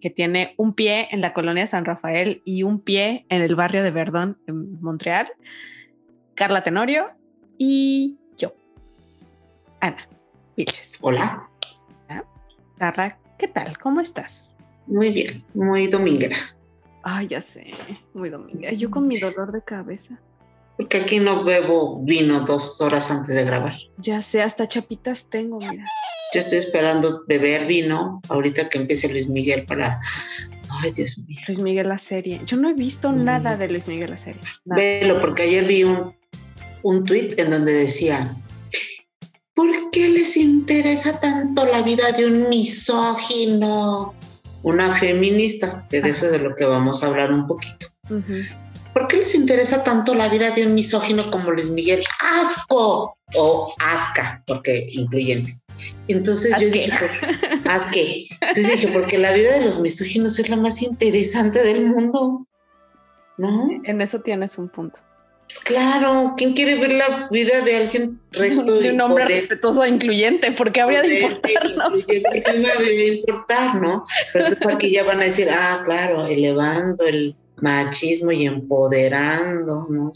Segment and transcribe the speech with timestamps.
[0.00, 3.82] que tiene un pie en la colonia San Rafael y un pie en el barrio
[3.82, 5.28] de Verdón, en Montreal.
[6.34, 7.10] Carla Tenorio
[7.56, 8.54] y yo,
[9.80, 10.08] Ana
[10.56, 10.98] Vilches.
[11.00, 11.48] Hola,
[12.78, 13.76] Carla, ¿qué tal?
[13.78, 14.58] ¿Cómo estás?
[14.88, 16.36] muy bien, muy dominguera.
[17.02, 17.72] Ay, ya sé,
[18.14, 18.68] muy domingo.
[18.70, 20.20] Yo con mi dolor de cabeza.
[20.78, 23.74] Porque aquí no bebo vino dos horas antes de grabar.
[23.98, 25.84] Ya sé, hasta chapitas tengo, mira.
[26.32, 30.00] Yo estoy esperando beber vino ahorita que empiece Luis Miguel para.
[30.82, 31.38] Ay, Dios mío.
[31.48, 32.40] Luis Miguel la serie.
[32.46, 33.24] Yo no he visto Mm.
[33.24, 34.40] nada de Luis Miguel la serie.
[34.64, 34.80] Nada.
[34.80, 36.14] Velo, porque ayer vi un,
[36.82, 38.36] un tweet en donde decía:
[39.54, 44.14] ¿Por qué les interesa tanto la vida de un misógino?
[44.62, 47.86] Una feminista, que de eso es de lo que vamos a hablar un poquito.
[48.10, 48.34] Ujú.
[48.98, 52.02] ¿Por qué les interesa tanto la vida de un misógino como Luis Miguel?
[52.42, 53.16] ¡Asco!
[53.36, 55.56] O asca, porque incluyente.
[56.08, 56.70] Entonces yo Asque.
[56.70, 58.26] dije, por- asque.
[58.40, 62.46] Entonces dije, porque la vida de los misóginos es la más interesante del mundo.
[63.36, 63.68] ¿No?
[63.84, 64.98] En eso tienes un punto.
[65.46, 69.84] Pues claro, ¿quién quiere ver la vida de alguien recto De y un hombre respetuoso
[69.84, 71.98] e incluyente, porque habría de importarnos.
[72.00, 74.04] incluyente, ¿Qué me habría de importar, no?
[74.32, 80.12] Pero entonces aquí ya van a decir, ah, claro, elevando el machismo y empoderando, ¿no?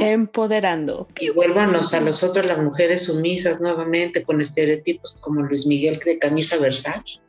[0.00, 1.08] Empoderando.
[1.20, 6.56] Y vuélvanos a nosotros las mujeres sumisas nuevamente con estereotipos como Luis Miguel de camisa
[6.58, 7.20] Versace,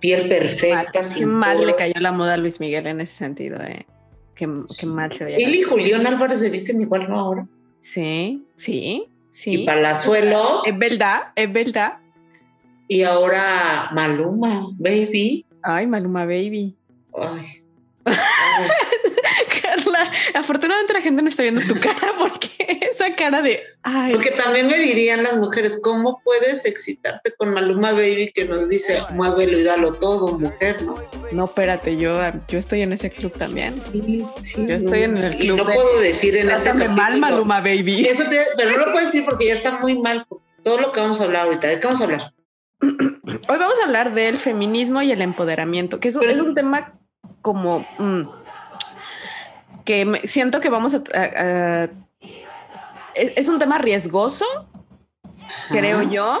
[0.00, 3.60] piel perfecta, Qué sin mal le cayó la moda a Luis Miguel en ese sentido,
[3.62, 3.86] eh.
[4.34, 4.46] Qué,
[4.78, 5.38] qué mal se veía.
[5.46, 7.18] Él y Julián Álvarez se visten igual, ¿no?
[7.18, 7.48] Ahora.
[7.80, 9.62] Sí, sí, sí.
[9.62, 11.98] Y Palazuelos, Es verdad, es verdad.
[12.88, 15.46] y ahora Maluma, baby.
[15.62, 16.76] Ay, Maluma Baby.
[17.18, 17.62] Ay.
[19.62, 24.30] Carla, afortunadamente la gente no está viendo tu cara porque esa cara de ay, Porque
[24.32, 29.58] también me dirían las mujeres, ¿cómo puedes excitarte con Maluma Baby que nos dice, muévelo
[29.58, 30.96] y dalo todo, mujer, ¿no?
[31.32, 32.18] no, espérate, yo,
[32.48, 33.74] yo estoy en ese club también.
[33.74, 34.66] Sí, sí.
[34.66, 37.20] Yo estoy en el Y club no de- puedo decir en este Trátame mal, capítulo-
[37.20, 38.06] Maluma Baby.
[38.06, 40.26] Eso te- pero no lo puedo decir porque ya está muy mal
[40.62, 41.68] todo lo que vamos a hablar ahorita.
[41.68, 42.32] ¿De qué vamos a hablar?
[42.80, 46.98] Hoy vamos a hablar del feminismo y el empoderamiento, que es, Pero- es un tema
[47.42, 48.22] como mm,
[49.86, 51.88] que siento que vamos a, a- a-
[53.14, 54.44] es, un tema riesgoso,
[55.70, 56.40] creo yo,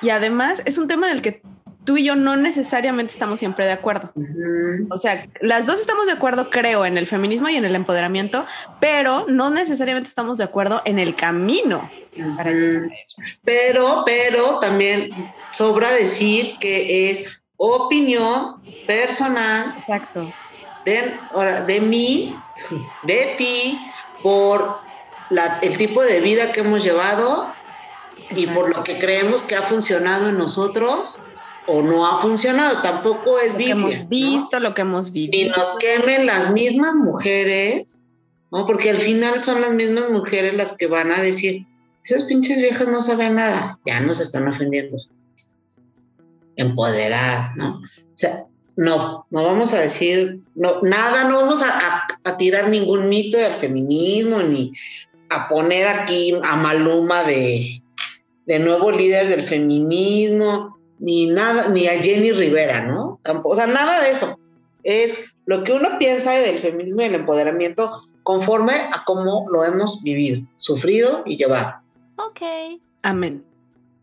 [0.00, 1.42] y además es un tema en el que
[1.84, 4.12] tú y yo no necesariamente estamos siempre de acuerdo.
[4.14, 4.86] Ujú.
[4.90, 8.46] O sea, las dos estamos de acuerdo, creo, en el feminismo y en el empoderamiento,
[8.80, 11.90] pero no necesariamente estamos de acuerdo en el camino
[12.36, 12.58] para Ujú.
[12.60, 13.22] llegar a eso.
[13.44, 15.10] Pero, pero también
[15.50, 20.32] sobra decir que es opinión personal Exacto.
[20.84, 21.14] de,
[21.66, 22.36] de mí,
[23.04, 23.78] de ti,
[24.22, 24.78] por
[25.30, 27.52] la- el tipo de vida que hemos llevado
[28.30, 28.54] y Exacto.
[28.60, 31.20] por lo que creemos que ha funcionado en nosotros
[31.66, 32.80] o no ha funcionado.
[32.82, 33.72] Tampoco es Lo que Biblia.
[33.74, 34.08] hemos ¿no?
[34.08, 35.54] visto, lo que hemos vivido.
[35.56, 38.02] nos quemen las mismas mujeres,
[38.50, 38.66] ¿no?
[38.66, 41.66] Porque al final son las mismas mujeres las que van a decir,
[42.04, 44.96] esas pinches viejas no saben nada, ya nos están ofendiendo.
[46.56, 47.76] Empoderadas, ¿no?
[47.76, 47.80] O
[48.16, 48.44] sea,
[48.78, 53.36] no, no vamos a decir, no, nada, no vamos a, a- a tirar ningún mito
[53.36, 54.72] del feminismo, ni
[55.30, 57.82] a poner aquí a Maluma de,
[58.46, 63.20] de nuevo líder del feminismo, ni nada, ni a Jenny Rivera, ¿no?
[63.44, 64.38] O sea, nada de eso.
[64.84, 67.90] Es lo que uno piensa del feminismo y el empoderamiento
[68.22, 71.74] conforme a cómo lo hemos vivido, sufrido y llevado.
[72.16, 72.42] Ok.
[73.02, 73.44] Amén.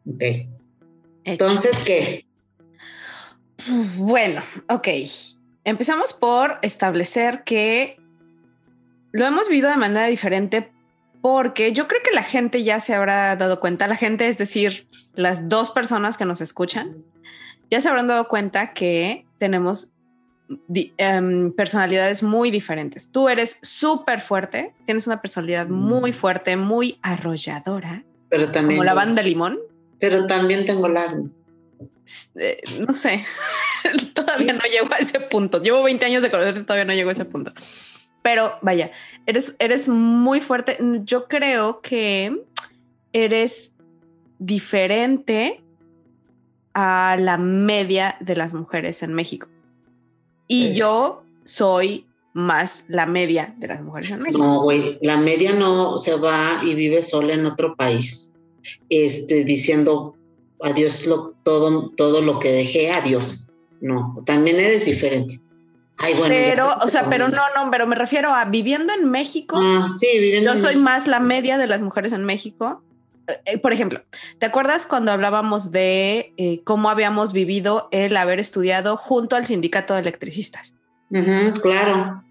[0.07, 0.21] Ok.
[0.21, 0.47] Hecho.
[1.23, 2.24] Entonces, ¿qué?
[3.97, 4.87] Bueno, ok.
[5.63, 7.99] Empezamos por establecer que
[9.11, 10.71] lo hemos vivido de manera diferente
[11.21, 14.87] porque yo creo que la gente ya se habrá dado cuenta, la gente, es decir,
[15.15, 16.97] las dos personas que nos escuchan,
[17.71, 19.93] ya se habrán dado cuenta que tenemos
[20.97, 23.09] em, personalidades muy diferentes.
[23.09, 28.77] Tú eres súper fuerte, tienes una personalidad muy fuerte, muy arrolladora, Pero también.
[28.77, 29.57] como la banda Limón.
[29.99, 31.31] Pero también tengo lágrimas.
[32.35, 33.25] Eh, no sé,
[34.13, 35.61] todavía no llego a ese punto.
[35.61, 37.51] Llevo 20 años de conocerte, todavía no llego a ese punto.
[38.21, 38.91] Pero vaya,
[39.25, 40.77] eres, eres muy fuerte.
[41.03, 42.43] Yo creo que
[43.13, 43.73] eres
[44.39, 45.61] diferente
[46.73, 49.47] a la media de las mujeres en México.
[50.47, 54.43] Y Es- yo soy más la media de las mujeres en México.
[54.43, 58.33] No, güey, la media no se va y vive sola en otro país,
[58.89, 60.17] este, diciendo
[60.61, 63.49] adiós lo, todo, todo lo que dejé, adiós.
[63.81, 65.39] No, también eres diferente.
[65.97, 69.55] Ay, bueno, pero, o sea, pero no, no, pero me refiero a viviendo en México.
[69.57, 72.83] Ah, sí, viviendo Yo soy más la media de las mujeres en México.
[73.27, 74.03] Eh, eh, por ejemplo,
[74.37, 79.93] ¿te acuerdas cuando hablábamos de eh, cómo habíamos vivido el haber estudiado junto al sindicato
[79.93, 80.73] de electricistas?
[81.61, 82.23] claro.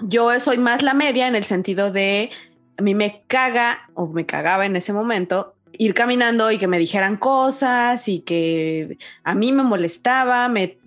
[0.00, 2.30] Yo soy más la media en el sentido de
[2.76, 6.78] a mí me caga o me cagaba en ese momento ir caminando y que me
[6.78, 10.78] dijeran cosas y que a mí me molestaba, me,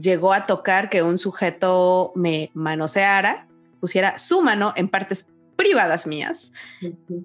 [0.00, 3.46] llegó a tocar que un sujeto me manoseara,
[3.80, 6.52] pusiera su mano en partes privadas mías.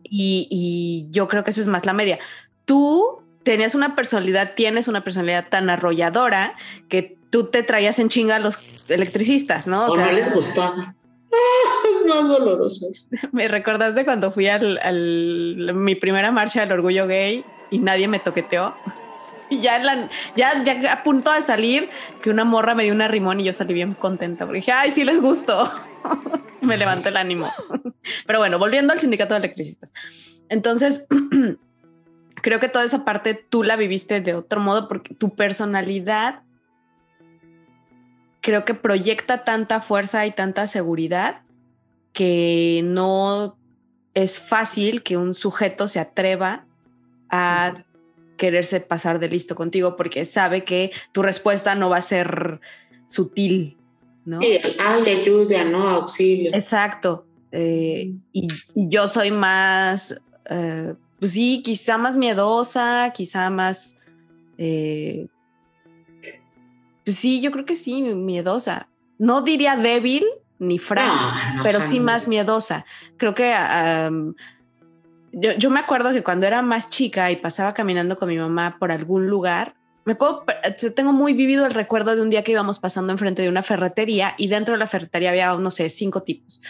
[0.03, 2.19] y, yo creo que eso es más la media.
[2.65, 6.55] Tú tenías una personalidad, tienes una personalidad tan arrolladora
[6.89, 8.57] que tú te traías en chinga a los
[8.89, 9.85] electricistas, ¿no?
[9.87, 10.95] O, no les gustaba.
[11.91, 12.87] es más doloroso.
[13.31, 18.19] Me recordás de cuando fui al, mi primera marcha del orgullo gay y nadie me
[18.19, 18.75] toqueteó.
[19.49, 21.89] Y ya, ya, ya a punto de salir,
[22.21, 24.91] que una morra me dio una rimón y yo salí bien contenta porque dije, ay,
[24.91, 25.71] sí les gustó.
[26.61, 27.51] me levantó el ánimo.
[28.25, 29.93] Pero bueno, volviendo al sindicato de electricistas.
[30.49, 31.07] Entonces,
[32.41, 36.41] creo que toda esa parte tú la viviste de otro modo porque tu personalidad
[38.45, 41.41] creo que proyecta tanta fuerza y tanta seguridad
[42.13, 43.57] que no
[44.13, 46.67] es fácil que un sujeto se atreva
[47.31, 47.73] a
[48.37, 52.61] quererse pasar de listo contigo porque sabe que tu respuesta no va a ser
[53.07, 53.77] sutil,
[54.25, 54.39] ¿no?
[54.39, 55.87] Sí, ayuda, ¿no?
[55.87, 56.51] Auxilio.
[56.53, 57.25] Exacto.
[57.51, 60.21] Eh, y, yo soy más,
[60.51, 63.97] eh, pues sí, quizá más miedosa, quizá más
[64.59, 65.29] eh,
[67.05, 68.89] pues sí, yo creo que sí, miedosa.
[69.17, 70.25] No diría débil
[70.57, 72.85] ni frágil, pero sí más miedosa.
[73.17, 73.53] Creo que
[75.31, 78.91] yo, me acuerdo que cuando era más chica y pasaba caminando con mi mamá por
[78.91, 79.75] algún lugar,
[80.05, 80.45] me acuerdo,
[80.95, 84.33] tengo muy vivido el recuerdo de un día que íbamos pasando enfrente de una ferretería
[84.37, 86.61] y dentro de la ferretería había, no sé, cinco tipos.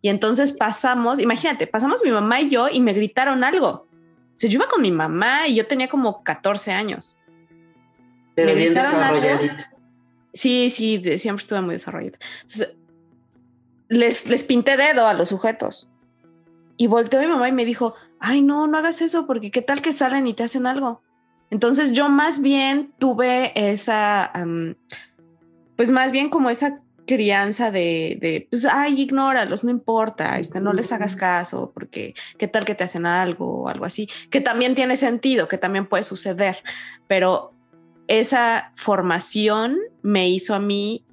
[0.00, 3.68] Y entonces pasamos, imagínate, pasamos mi mamá y yo y me gritaron algo.
[3.68, 3.88] O
[4.36, 7.18] sea, yo iba con mi mamá y yo tenía como 14 años.
[8.34, 9.71] Pero bien desarrolladita.
[10.32, 12.18] Sí, sí, siempre estuve muy desarrollada.
[12.42, 12.78] Entonces,
[13.88, 15.90] les, les pinté dedo a los sujetos.
[16.76, 19.82] Y volteó mi mamá y me dijo, ay, no, no hagas eso, porque qué tal
[19.82, 21.02] que salen y te hacen algo.
[21.50, 24.32] Entonces yo más bien tuve esa,
[25.76, 30.72] pues más bien como esa crianza de, de, pues, ay, ignóralos, no importa, este, no
[30.72, 34.74] les hagas caso, porque qué tal que te hacen algo o algo así, que también
[34.74, 36.62] tiene sentido, que también puede suceder,
[37.06, 37.51] pero
[38.18, 41.04] esa formación me hizo a mí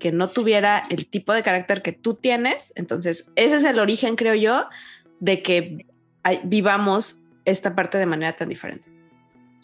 [0.00, 2.72] que no tuviera el tipo de carácter que tú tienes.
[2.74, 4.66] Entonces, ese es el origen, creo yo,
[5.20, 5.86] de que
[6.44, 8.88] vivamos esta parte de manera tan diferente.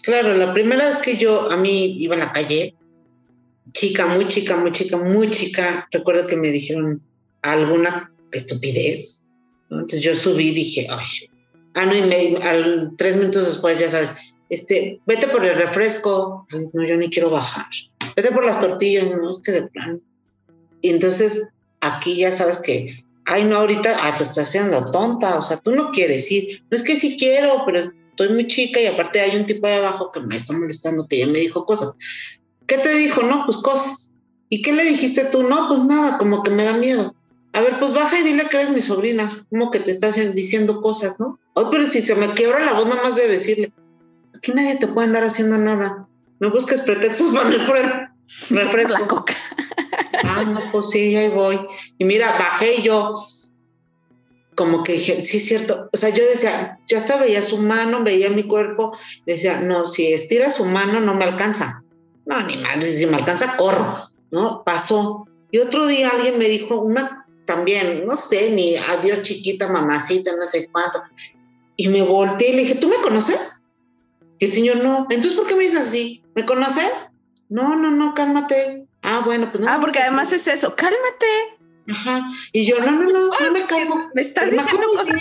[0.02, 2.76] Claro, la primera vez que yo a mí iba a la calle,
[3.72, 7.02] chica, muy chica, muy chica, muy chica, recuerdo que me dijeron
[7.42, 9.26] alguna estupidez.
[9.70, 11.30] Entonces yo subí y dije, ay,
[11.74, 14.12] ah, no, y me, al, tres minutos después, ya sabes,
[14.48, 17.66] este, vete por el refresco, no, yo ni quiero bajar,
[18.14, 20.00] vete por las tortillas, no, es que de plan.
[20.82, 21.50] Y entonces
[21.80, 25.74] aquí ya sabes que, ay, no, ahorita, ay, pues estás siendo tonta, o sea, tú
[25.74, 29.36] no quieres ir, no es que sí quiero, pero estoy muy chica y aparte hay
[29.36, 31.92] un tipo de abajo que me está molestando, que ya me dijo cosas.
[32.66, 33.22] ¿Qué te dijo?
[33.22, 34.12] No, pues cosas.
[34.48, 35.42] ¿Y qué le dijiste tú?
[35.42, 37.14] No, pues nada, como que me da miedo.
[37.52, 40.80] A ver, pues baja y dile que eres mi sobrina, como que te estás diciendo
[40.80, 41.38] cosas, ¿no?
[41.54, 43.72] Ay, pero si se me quiebra la voz nada más de decirle,
[44.36, 46.08] aquí nadie te puede andar haciendo nada.
[46.40, 47.66] No busques pretextos para el
[48.50, 48.98] refresco.
[48.98, 49.34] La coca.
[50.24, 51.58] Ah, no, pues sí, ahí voy.
[51.98, 53.14] Y mira, bajé yo,
[54.56, 55.88] como que dije, sí es cierto.
[55.92, 60.12] O sea, yo decía, yo hasta veía su mano, veía mi cuerpo, decía, no, si
[60.12, 61.82] estira su mano no me alcanza.
[62.24, 64.64] No, ni más, si me alcanza, corro, ¿no?
[64.64, 65.26] Pasó.
[65.52, 70.46] Y otro día alguien me dijo una también, no sé, ni adiós chiquita, mamacita, no
[70.46, 71.02] sé cuánto.
[71.76, 73.65] Y me volteé y le dije, ¿tú me conoces?
[74.40, 75.06] El señor, no.
[75.10, 76.22] Entonces, ¿por qué me dices así?
[76.34, 77.08] ¿Me conoces?
[77.48, 78.86] No, no, no, cálmate.
[79.02, 79.70] Ah, bueno, pues no.
[79.70, 81.26] Ah, porque además es eso, cálmate.
[81.88, 82.28] Ajá.
[82.52, 84.10] Y yo, no, no, no, no me calmo.
[84.14, 85.20] Me estás diciendo cosas.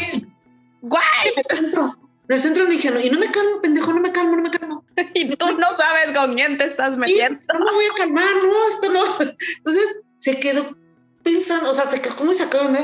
[0.82, 1.04] Guay.
[1.36, 4.12] En el centro, en el centro me dijeron, y no me calmo, pendejo, no me
[4.12, 4.84] calmo, no me calmo.
[5.14, 7.40] y tú no sabes con quién te estás metiendo.
[7.54, 9.04] no me voy a calmar, no, esto no.
[9.58, 10.76] Entonces se quedó
[11.24, 12.84] pensando, o sea, se quedó, ¿cómo se sacó de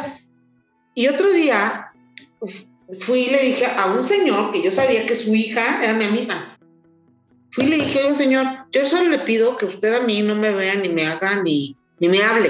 [0.96, 1.92] Y otro día,
[3.00, 6.06] fui y le dije a un señor que yo sabía que su hija era mi
[6.06, 6.36] amiga.
[7.52, 10.36] Fui y le dije, oye, señor, yo solo le pido que usted a mí no
[10.36, 12.50] me vea ni me haga ni, ni me hable.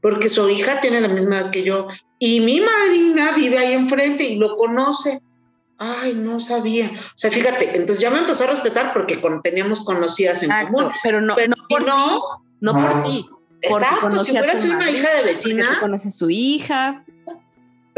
[0.00, 4.24] porque su hija tiene la misma edad que yo y mi madrina vive ahí enfrente
[4.24, 5.20] y lo conoce.
[5.78, 6.86] Ay, no sabía.
[6.86, 10.90] O sea, fíjate, entonces ya me empezó a respetar porque teníamos conocidas en común.
[11.04, 12.20] Pero no, pero no por no, ti.
[12.60, 13.24] No por ti.
[13.60, 15.66] Exacto, si hubiera sido una hija de vecina.
[15.80, 17.04] Conoce a su hija.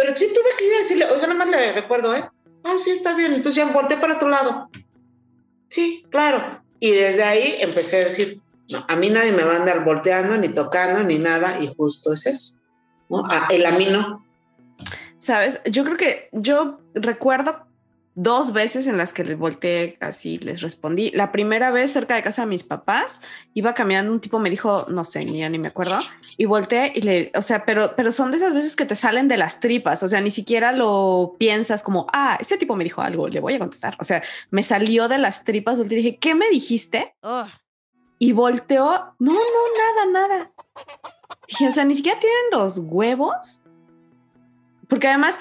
[0.01, 2.25] Pero sí tuve que ir a decirle, oiga, nada más le recuerdo, ¿eh?
[2.65, 3.35] Ah, sí, está bien.
[3.35, 4.71] Entonces ya volteé para otro lado.
[5.69, 6.63] Sí, claro.
[6.81, 8.41] Y desde ahí empecé a decir,
[8.73, 12.15] no, a mí nadie me va a andar volteando, ni tocando, ni nada, y justo
[12.15, 12.57] es eso.
[13.11, 13.23] ¿no?
[13.27, 14.25] Ah, el a mí no.
[15.19, 17.67] Sabes, yo creo que yo recuerdo
[18.15, 21.11] dos veces en las que les volteé así, les respondí.
[21.13, 23.23] La primera vez cerca de casa de mis papás,
[23.55, 25.99] iba caminando, un tipo me dijo, no sé, ni, ni me acuerdo,
[26.37, 29.29] y volteé y le, o sea, pero, pero son de esas veces que te salen
[29.29, 33.01] de las tripas, o sea, ni siquiera lo piensas como, ah, ese tipo me dijo
[33.01, 33.97] algo, le voy a contestar.
[34.01, 37.15] O sea, me salió de las tripas, volteé y dije, ¿qué me dijiste?
[38.19, 40.53] Y volteó, no, no, nada, nada.
[41.49, 43.63] Dije, o sea, ni siquiera tienen los huevos.
[44.89, 45.41] Porque además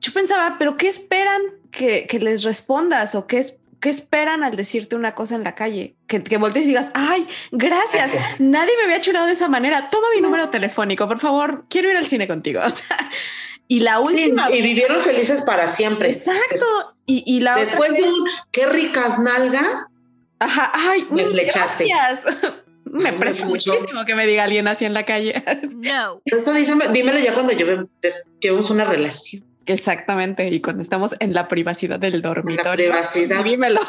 [0.00, 1.40] yo pensaba, pero ¿qué esperan
[1.76, 5.54] que, que les respondas o qué, es, qué esperan al decirte una cosa en la
[5.54, 5.94] calle?
[6.06, 8.12] Que, que voltees y digas, ay, gracias.
[8.12, 8.40] gracias.
[8.40, 9.88] Nadie me había chulado de esa manera.
[9.90, 11.64] Toma mi número telefónico, por favor.
[11.68, 12.60] Quiero ir al cine contigo.
[12.66, 13.10] O sea,
[13.66, 14.48] y la última.
[14.48, 16.10] Sí, y vivieron felices para siempre.
[16.10, 16.66] Exacto.
[17.06, 19.86] Y, y la Después de un qué ricas nalgas.
[20.38, 21.86] Ajá, ay, me flechaste.
[21.88, 22.36] Gracias.
[22.84, 23.72] me presta flechó.
[23.72, 25.42] muchísimo que me diga alguien así en la calle.
[25.74, 26.20] No.
[26.26, 27.86] Eso díseme- dímelo ya cuando lleve-
[28.40, 29.44] llevemos una relación.
[29.66, 30.48] Exactamente.
[30.48, 32.72] Y cuando estamos en la privacidad del dormitorio.
[32.72, 33.42] privacidad.
[33.42, 33.80] Dímelo.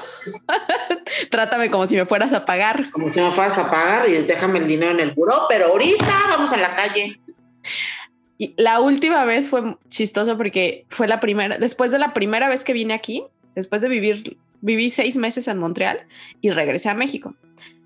[1.29, 2.89] Trátame como si me fueras a pagar.
[2.91, 6.13] Como si me fueras a pagar y déjame el dinero en el buró, pero ahorita
[6.29, 7.19] vamos a la calle.
[8.37, 12.63] Y la última vez fue chistoso porque fue la primera, después de la primera vez
[12.63, 13.23] que vine aquí,
[13.55, 16.05] después de vivir, viví seis meses en Montreal
[16.41, 17.33] y regresé a México.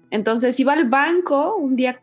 [0.10, 2.02] Entonces iba al banco un día,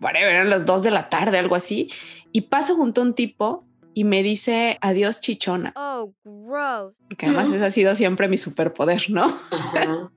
[0.00, 1.90] whatever, eran las dos de la tarde, algo así,
[2.30, 3.64] y paso junto a un tipo
[3.98, 6.94] y me dice adiós chichona, Oh, gross.
[7.08, 9.36] porque además ese ha sido siempre mi superpoder, ¿no?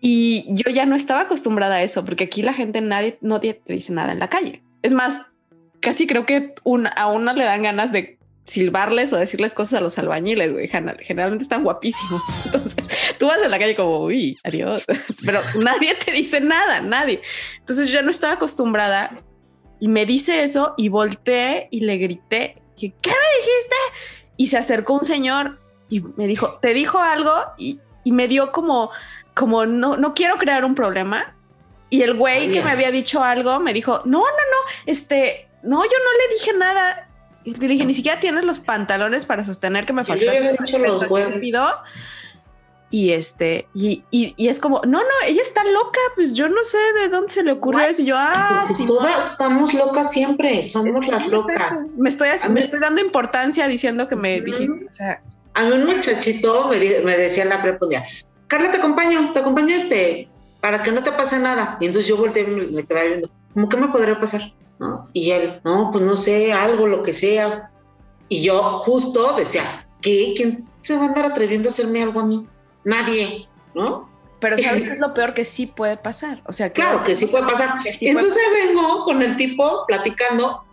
[0.00, 3.72] Y yo ya no estaba acostumbrada a eso, porque aquí la gente nadie, nadie te
[3.72, 4.62] dice nada en la calle.
[4.82, 5.22] Es más,
[5.80, 6.54] casi creo que
[6.96, 10.68] a uno le dan ganas de silbarles o decirles cosas a los albañiles, güey.
[10.68, 12.20] General- Generalmente están guapísimos.
[12.44, 12.76] Entonces
[13.18, 14.84] tú vas en la calle como, uy, adiós.
[15.24, 17.22] Pero nadie te dice nada, nadie.
[17.60, 19.22] Entonces yo ya no estaba acostumbrada
[19.80, 23.76] y me dice eso y volteé y le grité, que, ¿qué me dijiste?
[24.36, 27.32] Y se acercó un señor y me dijo, ¿te dijo algo?
[27.56, 28.90] Y, y me dio como,
[29.34, 31.34] como, no, no quiero crear un problema.
[31.90, 35.84] Y el güey que me había dicho algo me dijo, no, no, no, este, no,
[35.84, 37.08] yo no le dije nada.
[37.44, 40.24] Y le dije, ni siquiera tienes los pantalones para sostener que me Yo falta.
[40.24, 41.40] le hubiera dicho los huevos.
[42.94, 46.62] Y este, y, y, y es como, no, no, ella está loca, pues yo no
[46.62, 48.02] sé de dónde se le ocurrió eso.
[48.02, 51.82] Y yo, ah, sí, todas estamos locas siempre, somos sí, las locas.
[51.96, 54.44] Me estoy, me mí- estoy dando importancia diciendo que me Ujú.
[54.44, 55.20] dijiste, o sea,
[55.54, 57.56] A mí un muchachito me, decía en la
[57.90, 58.04] día,
[58.46, 60.28] Carla, te acompaño, te acompaño este,
[60.60, 61.76] para que no te pase nada.
[61.80, 64.40] Y entonces yo volteé y me, me quedaba viendo, ¿cómo qué me podría pasar?
[64.78, 65.04] ¿No?
[65.12, 67.72] Y él, no, pues no sé, algo, lo que sea.
[68.28, 70.32] Y yo justo decía, ¿qué?
[70.36, 72.46] ¿Quién se va a andar atreviendo a hacerme algo a mí?
[72.84, 74.12] Nadie, ¿no?
[74.40, 76.42] pero ¿sabes qué es lo peor que sí puede pasar?
[76.46, 77.78] O sea, Claro que sí puede pasar.
[77.80, 80.64] sí puede entonces vengo con el tipo platicando,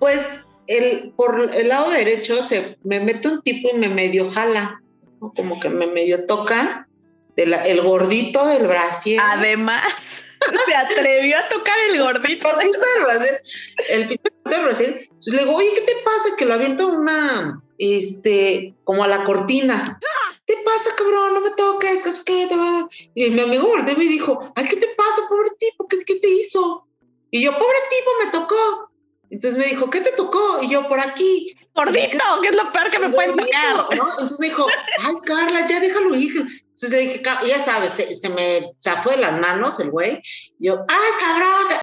[0.00, 4.80] pues el, por el lado derecho se me mete un tipo y me medio jala,
[5.20, 5.32] ¿no?
[5.32, 6.88] como que me medio toca
[7.36, 9.20] de la- el gordito del brasier.
[9.22, 10.24] Además,
[10.66, 12.48] se atrevió a tocar el el gordito.
[12.48, 13.42] gordito del brasier,
[13.88, 14.90] el pito del brasier.
[15.00, 16.36] Entonces le digo, oye, ¿qué te pasa?
[16.36, 19.98] Que lo avienta una, este, como a la cortina.
[20.46, 21.34] ¿Qué pasa, cabrón?
[21.34, 22.88] No me toques, que es que te va.
[23.14, 25.88] Y mi amigo volteó y me dijo, ay, ¿qué te pasa, pobre tipo?
[25.88, 26.86] ¿Qué, qué te hizo?
[27.30, 28.90] Y yo, pobre tipo, me tocó.
[29.30, 30.60] Entonces me dijo, ¿qué te tocó?
[30.62, 31.56] Y yo, por aquí.
[31.74, 33.96] Gordito, que es lo peor que me pueden Gordito, tocar.
[33.96, 34.08] ¿no?
[34.10, 34.66] Entonces me dijo,
[35.00, 36.46] ay, Carla, ya déjalo ir.
[36.74, 40.20] Entonces le dije, "Ca- ya sabes, se, se me zafó de las manos el güey.
[40.58, 41.78] Y yo, ay, cabrón.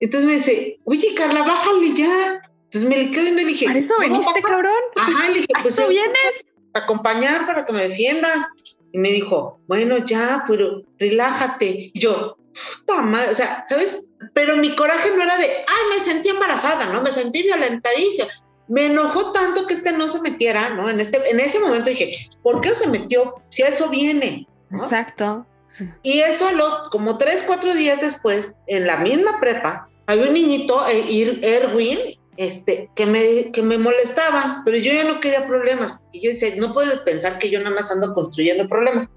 [0.00, 2.40] Entonces me dice, oye, Carla, bájale ya.
[2.64, 4.48] Entonces me le quedo viendo y le dije, ¿Para eso "No, veniste, baja".
[4.48, 4.82] cabrón?
[4.96, 6.44] Ajá, le dije, ¿A pues eso eh, vienes?
[6.74, 8.46] a acompañar para que me defiendas.
[8.92, 11.90] Y me dijo, bueno, ya, pero relájate.
[11.92, 12.38] Y yo,
[12.86, 14.06] puta madre, o sea, ¿sabes?
[14.32, 17.02] Pero mi coraje no era de, ay, me sentí embarazada, ¿no?
[17.02, 18.28] Me sentí violentadísima.
[18.68, 20.88] Me enojó tanto que este no se metiera, ¿no?
[20.88, 23.34] En, este, en ese momento dije, ¿por qué se metió?
[23.48, 24.46] Si a eso viene.
[24.70, 24.82] ¿no?
[24.82, 25.46] Exacto.
[25.68, 25.88] Sí.
[26.02, 30.86] Y eso, lo, como tres, cuatro días después, en la misma prepa, había un niñito,
[30.88, 31.98] eh, Erwin,
[32.36, 35.98] este, que me, que me molestaba, pero yo ya no quería problemas.
[36.12, 39.08] Y yo decía, no puedes pensar que yo nada más ando construyendo problemas.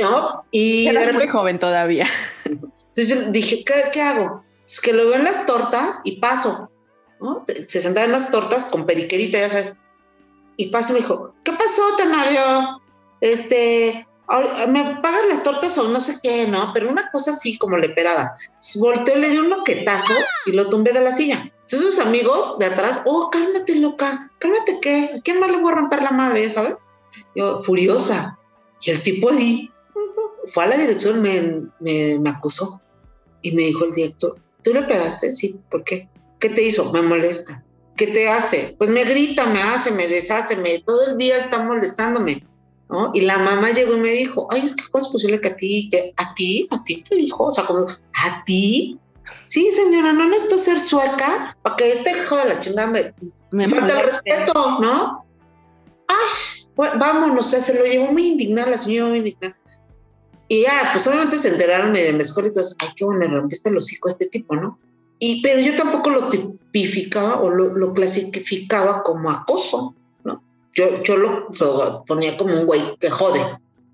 [0.00, 0.44] ¿No?
[0.50, 2.06] Y Eras muy repente, joven todavía.
[2.44, 4.44] entonces yo dije, ¿qué, qué hago?
[4.66, 6.70] Es que lo veo en las tortas y paso,
[7.66, 9.74] Se sentaba en las tortas con periquerita, ya sabes.
[10.56, 12.80] Y paso y me dijo, ¿qué pasó, Tanario?
[13.20, 14.06] Este,
[14.68, 16.72] ¿me pagan las tortas o no sé qué, no?
[16.74, 18.36] Pero una cosa así como leperada.
[18.76, 20.14] Volteó, le dio un loquetazo
[20.46, 21.52] y lo tumbé de la silla.
[21.62, 25.12] Entonces sus amigos de atrás, oh, cálmate, loca, cálmate, ¿qué?
[25.16, 26.74] ¿A quién más le voy a romper la madre, ya sabes?
[27.34, 28.38] Yo, furiosa.
[28.82, 29.70] Y el tipo ahí
[30.46, 32.80] fue a la dirección, me, me, me acusó.
[33.42, 35.32] Y me dijo el director, ¿tú le pegaste?
[35.32, 36.08] Sí, ¿por qué?
[36.42, 36.90] ¿Qué te hizo?
[36.92, 37.64] Me molesta.
[37.96, 38.74] ¿Qué te hace?
[38.76, 42.44] Pues me grita, me hace, me deshace, me, todo el día está molestándome.
[42.90, 43.12] ¿no?
[43.14, 45.56] Y la mamá llegó y me dijo, ay, es que cómo es posible que a
[45.56, 48.98] ti, que a ti, a ti te dijo, o sea, como, ¿a ti?
[49.44, 53.14] Sí, señora, no necesito ser sueca para que este hijo de la chingada me,
[53.52, 55.24] Me falta el respeto, ¿no?
[56.08, 59.56] Ay, bueno, vámonos, o sea, se lo llevó muy indignada, la señora muy indignada.
[60.48, 63.28] Y ya, pues obviamente se enteraron de mi escuela y todo, ay, qué bueno, le
[63.28, 64.78] rompiste el hocico a este tipo, ¿no?
[65.24, 70.42] Y, pero yo tampoco lo tipificaba o lo, lo clasificaba como acoso, ¿no?
[70.74, 73.40] Yo, yo lo, lo ponía como un güey que jode,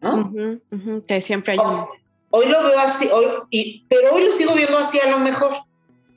[0.00, 0.20] ¿no?
[0.20, 1.84] Ujú, ujú, Que siempre hay un.
[2.30, 5.52] Hoy lo veo así, hoy, y, pero hoy lo sigo viendo así a lo mejor,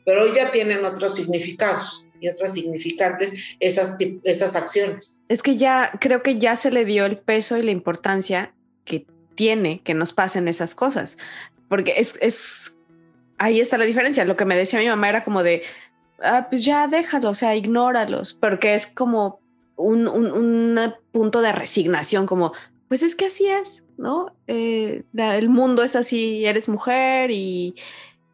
[0.06, 5.24] pero hoy ya tienen otros significados y otros significantes esas, esas acciones.
[5.28, 8.54] Es que ya creo que ya se le dio el peso y la importancia
[8.86, 11.18] que tiene que nos pasen esas cosas.
[11.68, 12.78] Porque es, es
[13.42, 14.26] ahí está la diferencia.
[14.26, 15.64] Lo que me decía mi mamá era como de,
[16.24, 19.40] ah, pues ya déjalo, o sea, ignóralos, porque es como
[19.76, 22.54] un, un, un punto de resignación, como,
[22.88, 24.36] pues es que así es, ¿no?
[24.48, 27.76] Eh, el mundo es así, eres mujer y,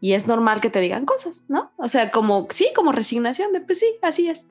[0.02, 1.72] y es normal que te digan cosas, ¿no?
[1.78, 4.46] O sea, como, sí, como resignación de, pues sí, así es.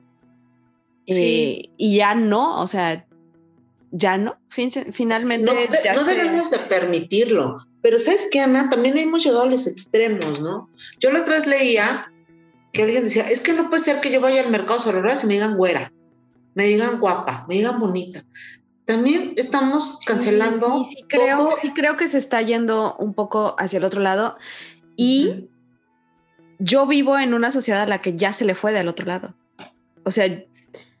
[1.07, 1.65] Sí.
[1.67, 3.05] Eh, y ya no, o sea,
[3.91, 7.55] ya no, fin- finalmente no, de- ya no se- debemos de permitirlo.
[7.87, 8.69] Pero ¿sabes qué, Ana?
[8.69, 10.69] También hemos llegado a los extremos, ¿no?
[10.99, 12.11] Yo la otra vez leía
[12.73, 15.27] que alguien decía, es que no puede ser que yo vaya al mercado ruedas y
[15.27, 15.93] me digan güera,
[16.53, 18.25] me digan guapa, me digan bonita.
[18.83, 21.51] También estamos cancelando Sí, sí, creo, todo.
[21.61, 24.37] sí creo que se está yendo un poco hacia el otro lado
[24.97, 25.47] y
[26.59, 29.33] yo vivo en una sociedad a la que ya se le fue del otro lado.
[30.03, 30.43] O sea,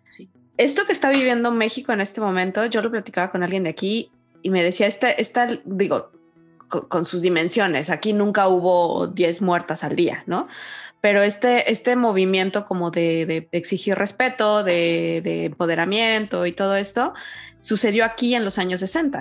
[0.03, 0.29] Sí.
[0.55, 4.09] esto que está viviendo México en este momento, yo lo platicaba con alguien de aquí
[4.41, 6.11] y me decía, esta, esta digo,
[6.67, 10.47] con, sus dimensiones, aquí nunca hubo 10 muertas al día, ¿no?
[11.01, 17.13] Pero este, este movimiento como de, de exigir respeto, de, de empoderamiento y todo esto,
[17.59, 19.19] sucedió aquí en los años 60.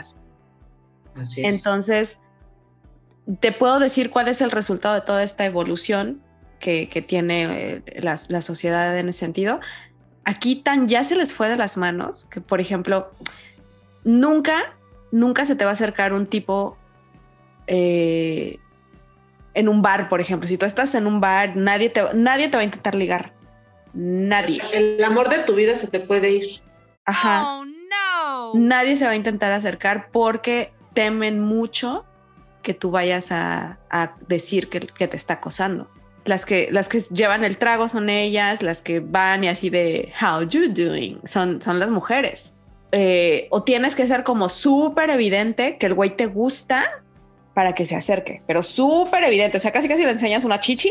[1.16, 1.54] Así es.
[1.56, 2.22] Entonces,
[3.40, 6.22] te puedo decir cuál es el resultado de toda esta evolución
[6.60, 9.60] que, que tiene eh, la, la sociedad en ese sentido.
[10.24, 13.12] Aquí tan ya se les fue de las manos que, por ejemplo,
[14.04, 14.76] nunca,
[15.12, 16.78] nunca se te va a acercar un tipo
[17.66, 18.58] eh,
[19.54, 20.48] en un bar, por ejemplo.
[20.48, 23.32] Si tú estás en un bar, nadie te, nadie te va a intentar ligar.
[23.94, 24.60] Nadie.
[24.74, 26.46] El amor de tu vida se te puede ir.
[27.04, 27.44] Ajá.
[27.46, 28.54] Oh no.
[28.54, 32.04] nadie se va a intentar acercar porque temen mucho
[32.62, 35.88] que tú vayas a, a decir que, que te está acosando.
[36.24, 40.12] Las que, las que llevan el trago son ellas, las que van y así de
[40.20, 42.54] how you doing son, son las mujeres.
[42.90, 47.04] Eh, o tienes que ser como súper evidente que el güey te gusta
[47.56, 49.56] para que se acerque, pero súper evidente.
[49.56, 50.90] O sea, casi casi le enseñas una chichi.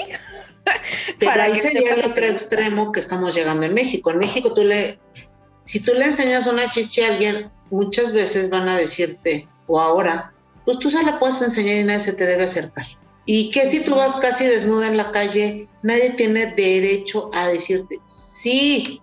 [1.19, 4.09] Pero para ahí que sería el otro extremo que estamos llegando en México.
[4.09, 4.97] En México tú le,
[5.63, 10.33] si tú le enseñas una chichi a alguien, muchas veces van a decirte, o ahora,
[10.65, 12.87] pues tú se la puedes enseñar y nadie se te debe acercar.
[13.27, 17.99] Y que si tú vas casi desnuda en la calle, nadie tiene derecho a decirte,
[18.07, 19.01] sí,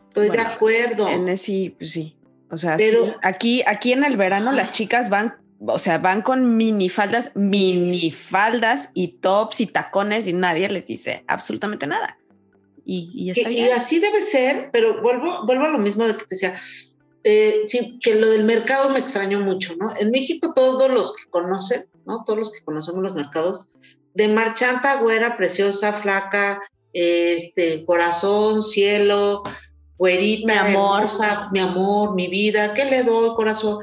[0.00, 1.08] estoy Bueno, de acuerdo.
[1.08, 2.16] En ese- sí, pues sí.
[2.52, 3.12] O sea, Pero- sí.
[3.22, 5.34] aquí, aquí en el verano las chicas van,
[5.66, 11.86] o sea, van con minifaldas, minifaldas y tops y tacones y nadie les dice absolutamente
[11.86, 12.18] nada.
[12.84, 16.14] Y, y está Que- y así debe ser, pero vuelvo, vuelvo a lo mismo de
[16.14, 16.60] que te decía,
[17.24, 19.90] eh, sí, que lo del mercado me extrañó mucho, ¿no?
[20.00, 22.24] En México todos los que conocen, ¿no?
[22.24, 23.66] Todos los que conocemos los mercados,
[24.14, 26.60] de marchanta, güera, preciosa, flaca,
[26.94, 29.42] este, corazón, cielo,
[29.98, 31.00] güerita, Mi amor.
[31.02, 33.78] hermosa, mi amor, mi vida, ¿qué le doy, corazón?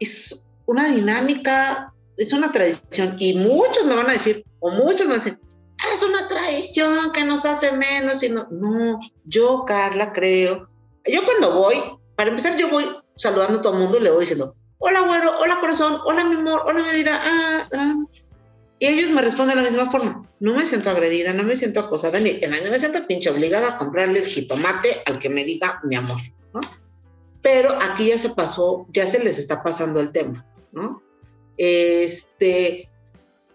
[0.00, 5.14] Es una dinámica, es una tradición, y muchos me van a decir, o muchos me
[5.14, 5.38] van a decir,
[5.82, 10.68] "Ah, es una tradición que nos hace menos y no, no, yo Carla creo,
[11.04, 11.76] yo cuando voy,
[12.16, 12.84] para empezar yo voy
[13.16, 16.36] saludando a todo el mundo y le voy diciendo, hola güero, hola corazón, hola mi
[16.36, 17.94] amor, hola mi vida, ah, ah".
[18.78, 21.80] y ellos me responden de la misma forma, no me siento agredida, no me siento
[21.80, 25.80] acosada, ni no me siento pinche obligada a comprarle el jitomate al que me diga
[25.84, 26.18] mi amor,
[26.54, 26.60] ¿no?
[27.42, 31.02] Pero aquí ya se pasó, ya se les está pasando el tema, ¿no?
[31.56, 32.88] Este,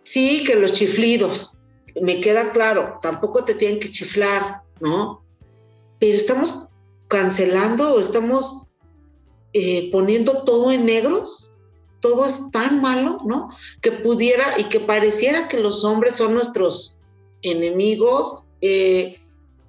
[0.03, 1.60] sí, que los chiflidos,
[2.01, 5.23] me queda claro, tampoco te tienen que chiflar, ¿no?
[5.99, 6.69] Pero estamos
[7.08, 8.67] cancelando o estamos
[9.53, 11.56] eh, poniendo todo en negros,
[11.99, 13.49] todo es tan malo, ¿no?
[13.82, 16.97] Que pudiera y que pareciera que los hombres son nuestros
[17.41, 18.43] enemigos.
[18.62, 19.19] eh,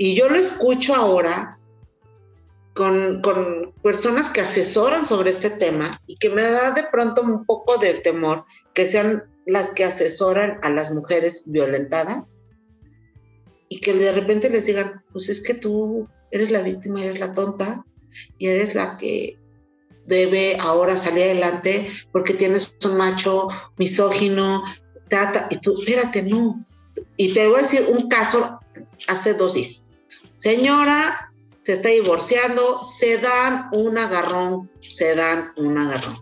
[0.00, 1.58] y yo lo escucho ahora
[2.78, 7.44] con, con personas que asesoran sobre este tema y que me da de pronto un
[7.44, 12.44] poco de temor que sean las que asesoran a las mujeres violentadas
[13.68, 17.34] y que de repente les digan, pues es que tú eres la víctima, eres la
[17.34, 17.84] tonta
[18.38, 19.36] y eres la que
[20.06, 24.62] debe ahora salir adelante porque tienes un macho misógino,
[25.08, 26.64] tata, y tú, espérate, no.
[27.16, 28.60] Y te voy a decir un caso
[29.08, 29.84] hace dos días.
[30.36, 31.27] Señora,
[31.68, 36.16] se está divorciando, se dan un agarrón, se dan un agarrón.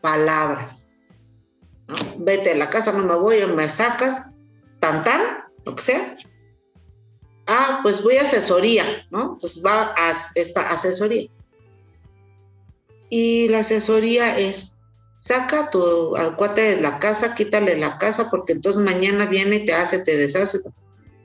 [0.00, 0.88] Palabras.
[2.18, 4.26] Vete a la casa, no me voy, me sacas,
[4.78, 5.20] tan tan,
[5.64, 6.14] lo que sea.
[7.48, 9.32] Ah, pues voy a asesoría, ¿no?
[9.32, 11.28] Entonces va a esta asesoría.
[13.10, 14.78] Y la asesoría es,
[15.18, 19.66] saca tu, al cuate de la casa, quítale la casa, porque entonces mañana viene y
[19.66, 20.60] te hace, te deshace.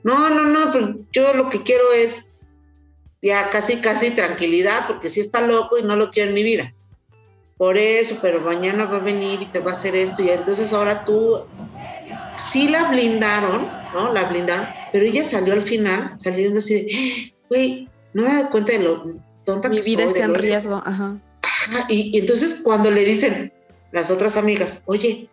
[0.02, 2.33] No, no, no, pero yo lo que quiero es
[3.24, 6.74] ya casi, casi tranquilidad, porque si está loco y no lo quiero en mi vida.
[7.56, 10.72] Por eso, pero mañana va a venir y te va a hacer esto, y entonces
[10.74, 11.46] ahora tú,
[12.36, 14.12] sí la blindaron, ¿no?
[14.12, 18.50] La blindaron, pero ella salió al final, saliendo así de, güey, no me he dado
[18.50, 19.14] cuenta de lo
[19.46, 20.82] tonta Mi que vida soy, está en riesgo.
[20.84, 21.18] Ajá.
[21.42, 23.52] Ajá, y, y entonces cuando le dicen
[23.92, 25.30] las otras amigas, oye,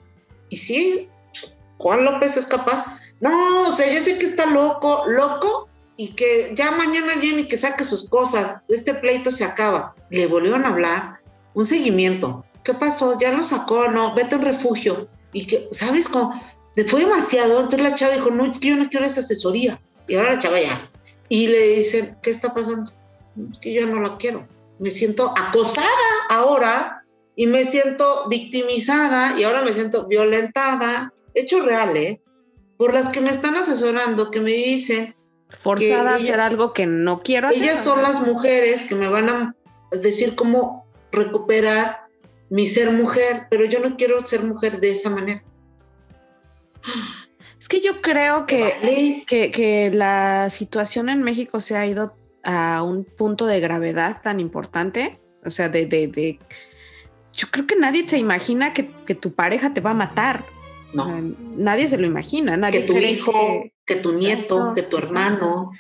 [0.50, 1.10] ¿y si
[1.78, 2.86] Juan López es capaz?
[3.20, 7.48] No, o sea, ya sé que está loco, loco, y que ya mañana viene y
[7.48, 9.96] que saque sus cosas, este pleito se acaba.
[10.10, 11.20] Le volvieron a hablar,
[11.54, 12.46] un seguimiento.
[12.64, 13.18] ¿Qué pasó?
[13.20, 13.90] ¿Ya lo sacó?
[13.90, 15.08] No, vete a un refugio.
[15.34, 16.40] Y que, ¿sabes cómo?
[16.76, 19.82] Le fue demasiado, entonces la chava dijo, no, es que yo no quiero esa asesoría.
[20.08, 20.90] Y ahora la chava ya.
[21.30, 22.92] Y le dicen, ¿qué está pasando?
[23.52, 24.48] Es que yo no la quiero.
[24.80, 25.88] Me siento acosada
[26.30, 27.04] ahora
[27.36, 31.14] y me siento victimizada y ahora me siento violentada.
[31.34, 32.22] Hecho real, ¿eh?
[32.78, 35.16] Por las que me están asesorando, que me dicen,
[35.58, 37.62] Forzada a hacer algo que no quiero hacer.
[37.64, 39.56] ellas son las mujeres que me van a
[40.02, 42.06] decir cómo recuperar
[42.50, 45.44] mi ser mujer, pero yo no quiero ser mujer de esa manera.
[47.60, 49.24] Es que yo creo que, Vale.
[49.28, 54.40] que, que la situación en México se ha ido a un punto de gravedad tan
[54.40, 55.20] importante.
[55.46, 56.40] O sea, de, de, de-
[57.34, 60.44] yo creo que nadie te imagina que, que tu pareja te va a matar.
[60.98, 62.58] O sea, No, nadie se lo imagina.
[62.58, 65.72] Nadie que tu cree hijo, que- que, tu nieto, que tu hermano,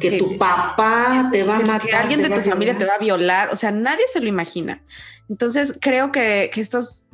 [0.00, 1.82] que, Que- tu papá te va a matar.
[1.82, 3.50] que alguien de tu familia te va a violar.
[3.52, 4.82] O sea, nadie se lo imagina.
[5.28, 7.04] Entonces, creo que, que estos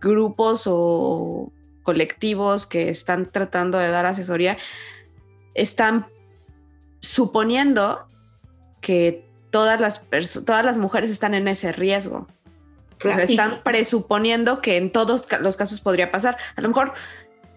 [0.00, 4.58] grupos o colectivos que están tratando de dar asesoría
[5.54, 6.06] están
[7.00, 8.06] suponiendo
[8.80, 10.04] que todas las,
[10.44, 12.28] todas las mujeres están en ese riesgo.
[13.04, 16.36] O sea, están presuponiendo que en todos los casos podría pasar.
[16.56, 16.94] A lo mejor,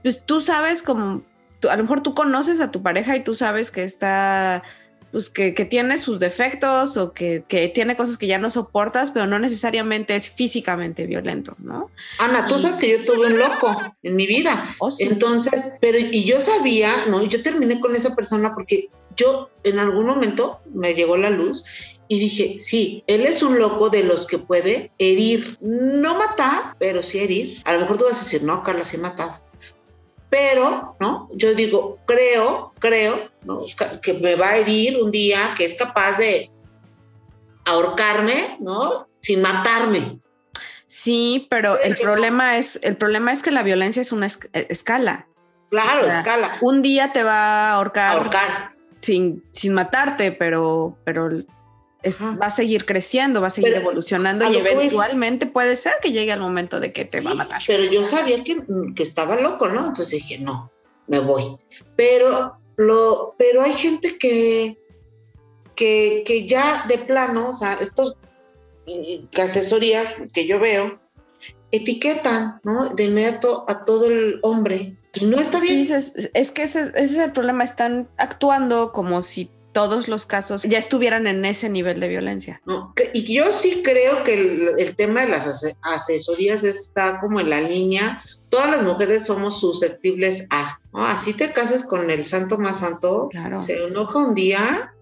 [0.03, 1.23] pues tú sabes como,
[1.61, 4.63] tú- a lo mejor tú conoces a tu pareja y tú sabes que está,
[5.11, 9.11] pues que, que tiene sus defectos o que, que tiene cosas que ya no soportas,
[9.11, 11.89] pero no necesariamente es físicamente violento, ¿no?
[12.19, 14.65] Ana, tú sabes que yo tuve un loco en mi vida.
[14.79, 15.03] O sí.
[15.03, 17.23] Entonces, pero y yo sabía, ¿no?
[17.23, 21.63] Yo terminé con esa persona porque yo en algún momento me llegó la luz
[22.07, 27.03] y dije, sí, él es un loco de los que puede herir, no matar, pero
[27.03, 27.61] sí herir.
[27.65, 29.40] A lo mejor tú vas a decir, no, Carla, sí mataba.
[30.31, 31.27] Pero, ¿no?
[31.33, 33.59] Yo digo, creo, creo, ¿no?
[34.01, 36.49] Que me va a herir un día, que es capaz de
[37.65, 39.07] ahorcarme, ¿no?
[39.19, 40.19] Sin matarme.
[40.87, 41.99] Sí, pero el no.
[42.01, 45.27] problema es, el problema es que la violencia es una esc- eh, escala.
[45.69, 46.51] Claro, O sea, escala.
[46.61, 48.73] Un día te va a ahorcar, Ahorcar.
[49.01, 51.29] sin, sin matarte, pero, pero
[52.03, 55.93] es- va a seguir creciendo, va a seguir Pero, evolucionando a y eventualmente puede ser
[56.01, 57.63] que llegue el momento de que te va a Sí, matar.
[57.67, 58.63] Pero yo sabía que,
[58.95, 59.87] que estaba loco, ¿no?
[59.87, 60.71] Entonces dije, no,
[61.07, 61.57] me voy.
[61.95, 64.77] Pero, lo, pero hay gente que,
[65.75, 68.15] que, que ya de plano, o sea, estos
[69.41, 70.99] asesorías que yo veo,
[71.71, 72.89] etiquetan, ¿no?
[72.89, 74.97] De inmediato a todo el hombre.
[75.13, 75.85] Y no está bien.
[75.85, 77.63] Sí, es, es que ese, ese es el problema.
[77.63, 82.61] Están actuando como si todos los casos ya estuvieran en ese nivel de violencia.
[82.65, 82.93] ¿no?
[83.13, 87.49] Y yo sí creo que el, el tema de las ase- asesorías está como en
[87.49, 88.21] la línea.
[88.49, 91.05] Todas las mujeres somos susceptibles a, ¿no?
[91.05, 93.61] Así te cases con el santo más santo, Claro.
[93.61, 94.93] se enoja un día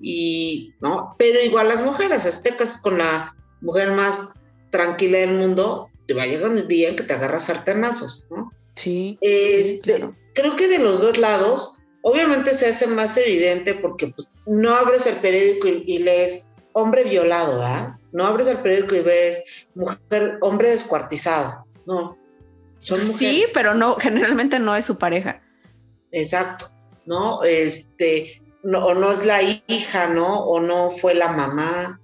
[0.00, 1.14] y, ¿no?
[1.18, 4.30] Pero igual las mujeres, si te casas con la mujer más
[4.70, 8.52] tranquila del mundo, te va a llegar un día en que te agarras sartenazos, ¿no?
[8.74, 9.18] Sí.
[9.20, 10.14] Este, claro.
[10.34, 11.75] Creo que de los dos lados
[12.06, 17.02] obviamente se hace más evidente porque pues, no abres el periódico y, y lees hombre
[17.02, 17.98] violado, ¿ah?
[18.12, 19.42] No abres el periódico y ves
[19.74, 21.66] mujer, hombre descuartizado.
[21.84, 22.16] No.
[22.78, 23.16] Son mujeres.
[23.16, 25.42] Sí, pero no, generalmente no es su pareja.
[26.12, 26.70] Exacto,
[27.06, 27.42] ¿no?
[27.42, 30.44] Este, no, o no es la hija, ¿no?
[30.44, 32.00] O no fue la mamá,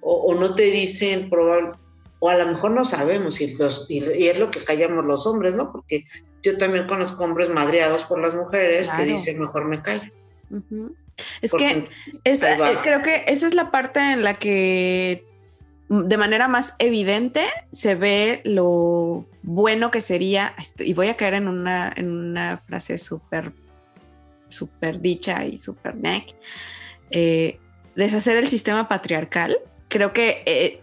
[0.00, 1.78] o, o no te dicen probable,
[2.18, 5.26] o a lo mejor no sabemos, y, los, y, y es lo que callamos los
[5.26, 5.70] hombres, ¿no?
[5.70, 6.04] Porque
[6.42, 9.04] yo también conozco hombres madreados por las mujeres Claro.
[9.04, 10.10] que dicen mejor me callo.
[11.40, 11.84] Es Porque
[12.24, 15.24] que eh, creo que esa es la parte en la que
[15.88, 21.16] mm, de manera más evidente se ve lo bueno que sería, este, y voy a
[21.16, 23.52] caer en una, en una frase súper,
[24.48, 26.34] súper dicha y súper neck,
[27.10, 27.58] eh,
[27.94, 29.58] deshacer el sistema patriarcal.
[29.88, 30.82] Creo que eh,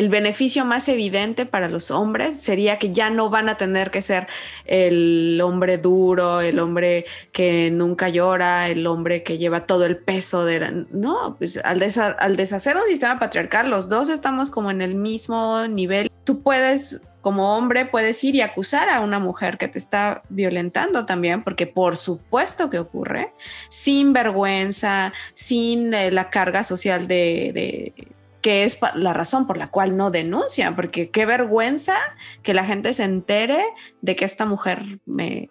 [0.00, 4.00] el beneficio más evidente para los hombres sería que ya no van a tener que
[4.00, 4.28] ser
[4.64, 10.46] el hombre duro, el hombre que nunca llora, el hombre que lleva todo el peso
[10.46, 10.60] de...
[10.60, 11.82] la- No, pues al,
[12.18, 16.10] al deshacer un sistema patriarcal, los dos estamos como en el mismo nivel.
[16.24, 21.04] Tú puedes, como hombre, puedes ir y acusar a una mujer que te está violentando
[21.04, 23.34] también, porque por supuesto que ocurre,
[23.68, 27.92] sin vergüenza, sin eh, la carga social de
[28.40, 31.96] que es la razón por la cual no denuncian, porque qué vergüenza
[32.42, 33.62] que la gente se entere
[34.00, 35.50] de que esta mujer me,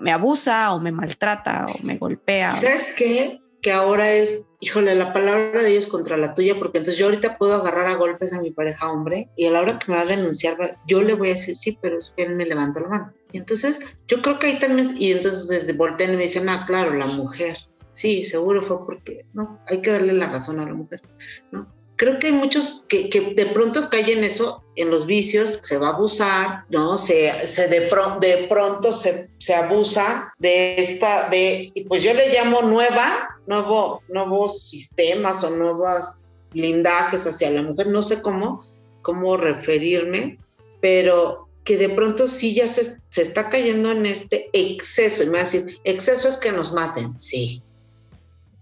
[0.00, 2.50] me abusa o me maltrata o me golpea.
[2.50, 3.40] ¿Sabes qué?
[3.62, 7.36] Que ahora es, híjole, la palabra de ellos contra la tuya, porque entonces yo ahorita
[7.36, 10.02] puedo agarrar a golpes a mi pareja hombre y a la hora que me va
[10.02, 12.88] a denunciar, yo le voy a decir, sí, pero es que él me levantó la
[12.88, 13.12] mano.
[13.32, 16.94] Y entonces yo creo que ahí también, y entonces desde voltean me dicen, ah, claro,
[16.94, 17.56] la mujer.
[17.92, 21.02] Sí, seguro fue porque, no, hay que darle la razón a la mujer,
[21.50, 21.70] ¿no?
[22.00, 25.88] Creo que hay muchos que, de pronto caen en eso, en los vicios, se va
[25.88, 26.96] a abusar, ¿no?
[26.96, 32.32] Se, se de, pro- de pronto se, se abusa de esta, de, pues yo le
[32.32, 36.14] llamo nueva, nuevo, nuevos sistemas o nuevos
[36.52, 38.64] blindajes hacia la mujer, no sé cómo,
[39.02, 40.38] cómo referirme,
[40.80, 45.32] pero que de pronto sí ya se, se está cayendo en este exceso, y me
[45.32, 47.62] van a decir, exceso es que nos maten, sí,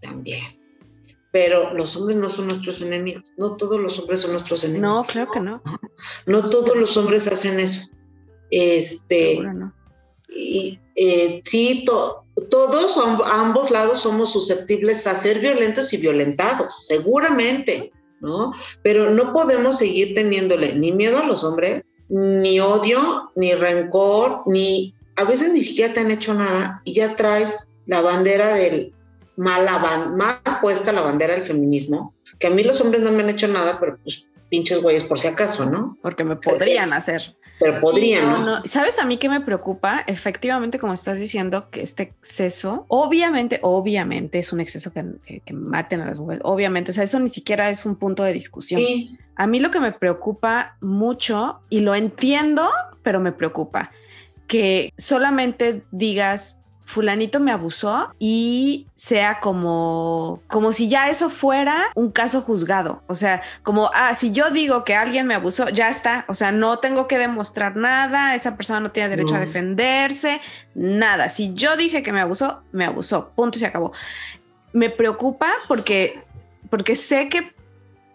[0.00, 0.57] también.
[1.30, 4.88] Pero los hombres no son nuestros enemigos, no todos los hombres son nuestros enemigos.
[4.88, 5.62] No, creo que no.
[6.26, 7.90] No todos los hombres hacen eso.
[8.50, 9.74] Este, no.
[10.28, 16.86] y eh, sí, to- todos, a ambos lados somos susceptibles a ser violentos y violentados,
[16.86, 18.52] seguramente, ¿no?
[18.82, 24.94] Pero no podemos seguir teniéndole ni miedo a los hombres, ni odio, ni rencor, ni
[25.16, 28.94] a veces ni siquiera te han hecho nada y ya traes la bandera del
[29.38, 33.30] mal, mal puesta la bandera del feminismo, que a mí los hombres no me han
[33.30, 35.96] hecho nada, pero pues pinches güeyes por si acaso, ¿no?
[36.02, 37.36] Porque me podrían hacer.
[37.60, 38.56] Pero podrían, No.
[38.60, 40.04] ¿Sabes a mí qué me preocupa?
[40.06, 45.52] Efectivamente, como estás diciendo, que este exceso, obviamente, obviamente es un exceso que, que- que
[45.54, 46.40] maten a las mujeres.
[46.44, 48.80] Obviamente, o sea, eso ni siquiera es un punto de discusión.
[48.80, 52.68] Sí, A mí lo que me preocupa mucho, y lo entiendo,
[53.02, 53.90] pero me preocupa,
[54.46, 56.57] que solamente digas,
[56.88, 63.02] fulanito me abusó y sea como, como si ya eso fuera un caso juzgado.
[63.08, 66.24] O sea, como, ah, si yo digo que alguien me abusó, ya está.
[66.28, 70.40] O sea, no tengo que demostrar nada, esa persona no tiene derecho a defenderse,
[70.74, 71.28] nada.
[71.28, 73.92] Si yo dije que me abusó, me abusó, punto y se acabó.
[74.72, 76.18] Me preocupa porque,
[76.70, 77.52] porque sé que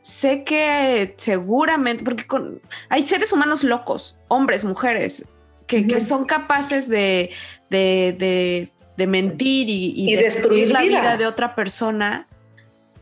[0.01, 2.59] sé que seguramente, porque con-
[2.89, 5.25] hay seres humanos locos, hombres, mujeres,
[5.67, 7.29] que, que son capaces de,
[7.73, 12.27] de, de- de mentir y, Y destruir la vida de otra persona.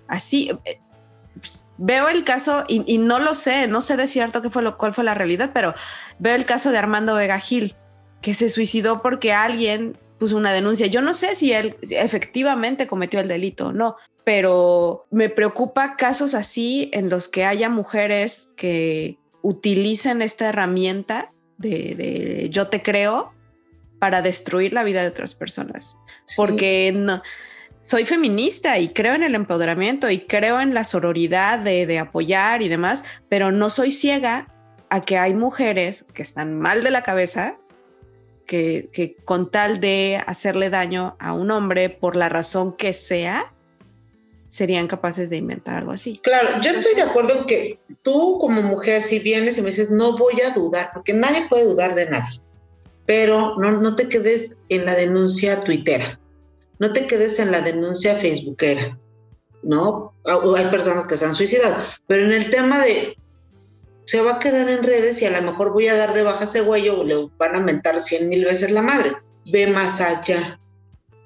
[0.07, 0.79] Así, eh,
[1.35, 4.61] pues, veo el caso, y, y no lo sé, no sé de cierto qué fue
[4.61, 5.73] lo, cuál fue la realidad, pero
[6.17, 7.75] veo el caso de Armando Vega Gil,
[8.21, 10.87] que se suicidó porque alguien puso una denuncia.
[10.87, 16.35] Yo no sé si él efectivamente cometió el delito o no, pero me preocupa casos
[16.35, 23.33] así en los que haya mujeres que utilicen esta herramienta de, de yo te creo
[24.01, 25.99] para destruir la vida de otras personas.
[26.25, 26.33] sí.
[26.35, 27.21] Porque no,
[27.81, 32.63] soy feminista y creo en el empoderamiento y creo en la sororidad de, de apoyar
[32.63, 34.47] y demás, pero no soy ciega
[34.89, 37.57] a que hay mujeres que están mal de la cabeza,
[38.47, 43.53] que, que con tal de hacerle daño a un hombre por la razón que sea,
[44.47, 46.19] serían capaces de inventar algo así.
[46.23, 49.91] Claro, yo estoy de acuerdo en que tú como mujer, si vienes y me dices,
[49.91, 52.41] no voy a dudar, porque nadie puede dudar de nadie,
[53.11, 56.17] pero no, no te quedes en la denuncia tuitera,
[56.79, 58.97] no te quedes en la denuncia facebookera,
[59.63, 60.13] ¿no?
[60.55, 61.75] Hay personas que se han suicidado,
[62.07, 63.17] pero en el tema de,
[64.05, 66.45] se va a quedar en redes y a lo mejor voy a dar de baja
[66.45, 69.11] ese güey o le van a mentar cien mil veces la madre.
[69.51, 70.57] Ve más allá.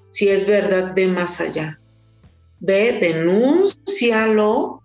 [0.10, 1.80] si es verdad, ve más allá.
[2.62, 4.82] Ve, denúncialo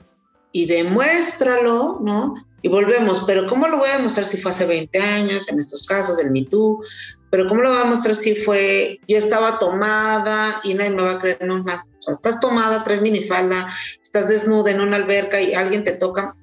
[0.53, 2.35] y demuéstralo, ¿no?
[2.63, 5.87] Y volvemos, pero ¿cómo lo voy a demostrar si fue hace 20 años, en estos
[5.87, 6.83] casos del Me Too?
[7.31, 11.13] Pero ¿cómo lo voy a demostrar si fue, yo estaba tomada y nadie me va
[11.13, 11.39] a creer?
[11.43, 11.87] No, nada.
[11.99, 13.67] O sea, estás tomada, traes minifalda,
[14.03, 16.35] estás desnuda en una alberca y alguien te toca,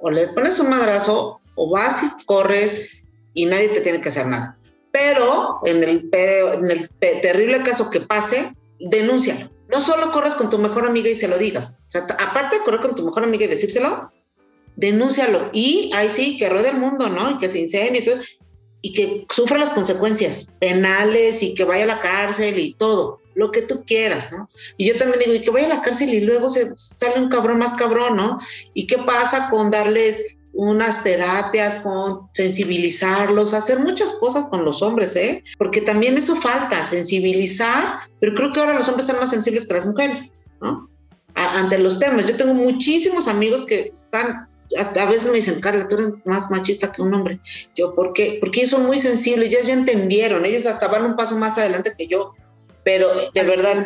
[0.00, 2.90] o le pones un madrazo, o vas y corres
[3.34, 4.58] y nadie te tiene que hacer nada.
[4.92, 9.50] Pero en el, en el terrible caso que pase, denúncialo.
[9.68, 11.78] No solo corres con tu mejor amiga y se lo digas.
[11.86, 14.10] O sea, aparte de correr con tu mejor amiga y decírselo,
[14.76, 15.50] denúncialo.
[15.52, 17.30] Y ahí sí, que ruede el mundo, ¿no?
[17.30, 18.18] Y que se incendie y todo.
[18.82, 23.20] Que sufra las consecuencias penales y que vaya a la cárcel y todo.
[23.34, 24.48] Lo que tú quieras, ¿no?
[24.76, 27.58] Y yo también digo, y que vaya a la cárcel y luego sale un cabrón
[27.58, 28.38] más cabrón, ¿no?
[28.74, 35.14] ¿Y qué pasa con darles unas terapias, con sensibilizarlos, hacer muchas cosas con los hombres,
[35.16, 35.44] ¿eh?
[35.58, 39.74] Porque también eso falta, sensibilizar, pero creo que ahora los hombres están más sensibles que
[39.74, 40.88] las mujeres, ¿no?
[41.36, 42.26] ante los temas.
[42.26, 46.50] Yo tengo muchísimos amigos que están, hasta a veces me dicen, Carla, tú eres más
[46.50, 47.40] machista que un hombre.
[47.74, 48.38] Yo, ¿por qué?
[48.40, 51.94] Porque ellos son muy sensibles, ya, ya entendieron, ellos hasta van un paso más adelante
[51.96, 52.34] que yo
[52.86, 53.84] pero de verdad.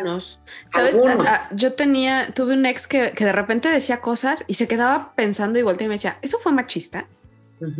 [0.69, 0.95] ¿Sabes?
[1.27, 5.13] Ah, yo tenía, tuve un ex que, que, de repente decía cosas y se quedaba
[5.15, 7.07] pensando y volteaba y me decía, ¿eso fue machista?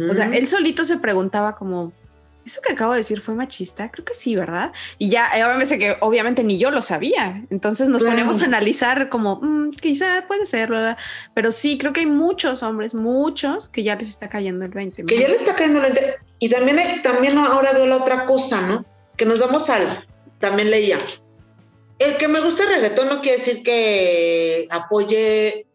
[0.09, 1.93] O sea, él solito se preguntaba como,
[2.45, 3.89] ¿eso que acabo de decir fue machista?
[3.91, 4.71] Creo que sí, ¿verdad?
[4.97, 7.43] Y ya, eh, obviamente que obviamente ni yo lo sabía.
[7.49, 10.97] Entonces nos ponemos a analizar como, mm, quizá puede ser, ¿verdad?
[11.33, 15.05] Pero sí, creo que hay muchos hombres, muchos, que ya les está cayendo el 20.
[15.05, 16.17] Que ya les está cayendo el 20.
[16.39, 18.85] Y también, también ahora veo la otra cosa, ¿no?
[19.17, 20.07] Que nos damos al
[20.39, 20.99] también leía.
[21.99, 25.67] El que me gusta el reggaetón no quiere decir que apoye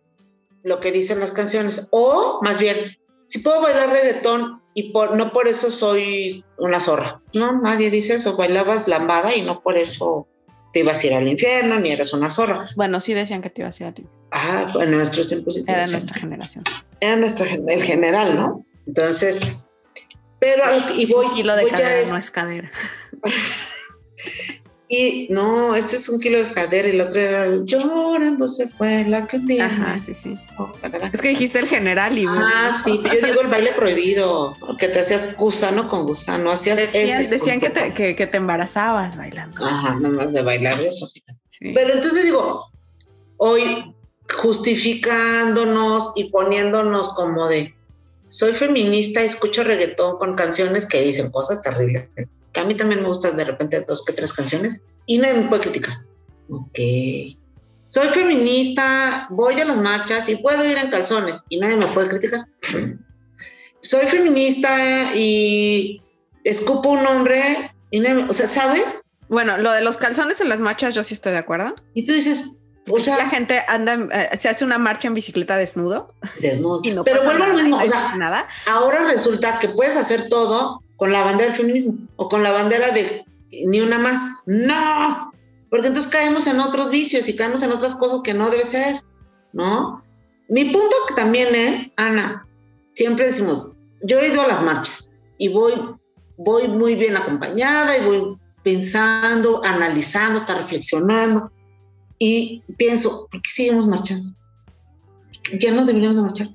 [0.64, 1.88] lo que dicen las canciones.
[1.92, 2.98] O más bien,
[3.29, 7.22] si puedo bailar reggaetón y por, no por eso soy una zorra.
[7.32, 8.36] No, nadie dice eso.
[8.36, 10.28] Bailabas lambada y no por eso
[10.70, 12.68] te ibas a ir al infierno ni eres una zorra.
[12.76, 14.28] Bueno, sí decían que te ibas a ir al infierno.
[14.32, 15.56] Ah, en nuestros tiempos.
[15.66, 16.64] Era nuestra generación.
[17.00, 18.66] Era nuestro, el general, ¿no?
[18.86, 19.40] Entonces,
[20.40, 20.62] pero
[20.94, 21.24] y voy.
[21.24, 22.70] Un kilo de cadera no es cadera.
[24.88, 28.68] Y no, este es un kilo de jadera y el otro era el llorando se
[28.68, 29.66] fue la candela.
[29.66, 30.37] Ajá, sí, sí.
[30.59, 30.72] Oh,
[31.12, 32.25] es que dijiste el general y.
[32.29, 37.29] Ah, sí, yo digo el baile prohibido, que te hacías gusano con gusano, hacías Decían,
[37.29, 39.64] decían que, te, que, que, te embarazabas bailando.
[39.64, 41.11] Ajá, nomás de bailar eso.
[41.59, 42.62] Pero entonces digo,
[43.38, 43.92] hoy
[44.33, 47.75] justificándonos y poniéndonos como de
[48.29, 52.09] soy feminista, escucho reggaetón con canciones que dicen cosas terribles
[52.60, 55.62] a mí también me gustan de repente dos que tres canciones y nadie me puede
[55.62, 55.98] criticar.
[56.50, 56.78] Ok.
[57.88, 62.08] Soy feminista, voy a las marchas y puedo ir en calzones y nadie me puede
[62.08, 62.46] criticar.
[63.82, 66.02] Soy feminista y
[66.42, 69.00] escupo un hombre y nadie, o sea, ¿sabes?
[69.28, 71.74] Bueno, lo de los calzones en las marchas yo sí estoy de acuerdo.
[71.94, 72.50] Y tú dices,
[72.88, 76.14] o sea, la gente anda, eh, se hace una marcha en bicicleta desnudo.
[76.40, 76.82] Desnudo.
[77.04, 78.48] Pero bueno, lo mismo, o sea, nada.
[78.70, 82.90] ahora resulta que puedes hacer todo con la bandera del feminismo o con la bandera
[82.90, 83.24] de
[83.66, 84.42] ni una más.
[84.46, 85.32] No,
[85.70, 89.02] porque entonces caemos en otros vicios y caemos en otras cosas que no debe ser,
[89.52, 90.02] ¿no?
[90.48, 92.46] Mi punto también es, Ana,
[92.94, 93.70] siempre decimos,
[94.02, 95.74] yo he ido a las marchas y voy,
[96.37, 101.50] voy muy bien acompañada y voy pensando, analizando, hasta reflexionando
[102.18, 104.35] y pienso, ¿por qué seguimos marchando?
[105.61, 106.48] Ya no deberíamos de marchar.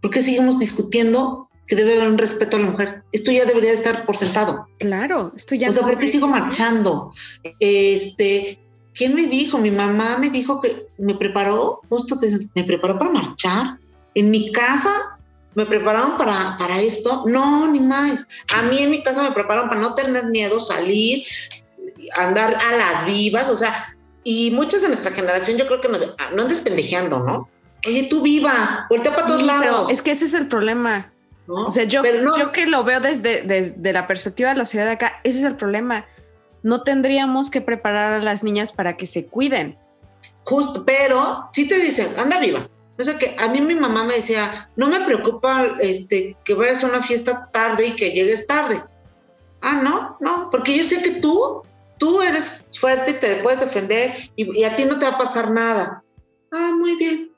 [0.00, 3.02] ¿Por qué seguimos discutiendo que debe haber un respeto a la mujer.
[3.12, 4.66] Esto ya debería estar por sentado.
[4.78, 5.68] Claro, esto ya.
[5.68, 7.12] O sea, ¿por qué sigo marchando?
[7.60, 8.60] Este,
[8.94, 9.58] ¿quién me dijo?
[9.58, 13.78] Mi mamá me dijo que me preparó, justo te, me preparó para marchar.
[14.14, 14.92] En mi casa
[15.54, 17.24] me prepararon para, para esto.
[17.26, 18.26] No, ni más.
[18.54, 21.24] A mí en mi casa me prepararon para no tener miedo, salir,
[22.18, 26.14] andar a las vivas, o sea, y muchas de nuestra generación yo creo que nos,
[26.34, 27.48] no andes pendejeando, ¿no?
[27.86, 29.90] Oye, tú viva, voltea para todos lados.
[29.90, 31.13] Es que ese es el problema
[31.46, 32.02] o sea, yo,
[32.38, 35.44] yo que lo veo desde, desde la perspectiva de la ciudad de acá, ese es
[35.44, 36.06] el problema.
[36.62, 39.78] No tendríamos que preparar a las niñas para que se cuiden.
[40.44, 42.68] Justo, pero si te dicen, anda viva.
[42.98, 46.84] O sea que a mí mi mamá me decía, no me preocupa este, que vayas
[46.84, 48.82] a una fiesta tarde y que llegues tarde.
[49.60, 51.62] Ah, no, no, porque yo sé que tú,
[51.98, 55.18] tú eres fuerte y te puedes defender y, y a ti no te va a
[55.18, 56.04] pasar nada.
[56.52, 57.34] Ah, muy bien.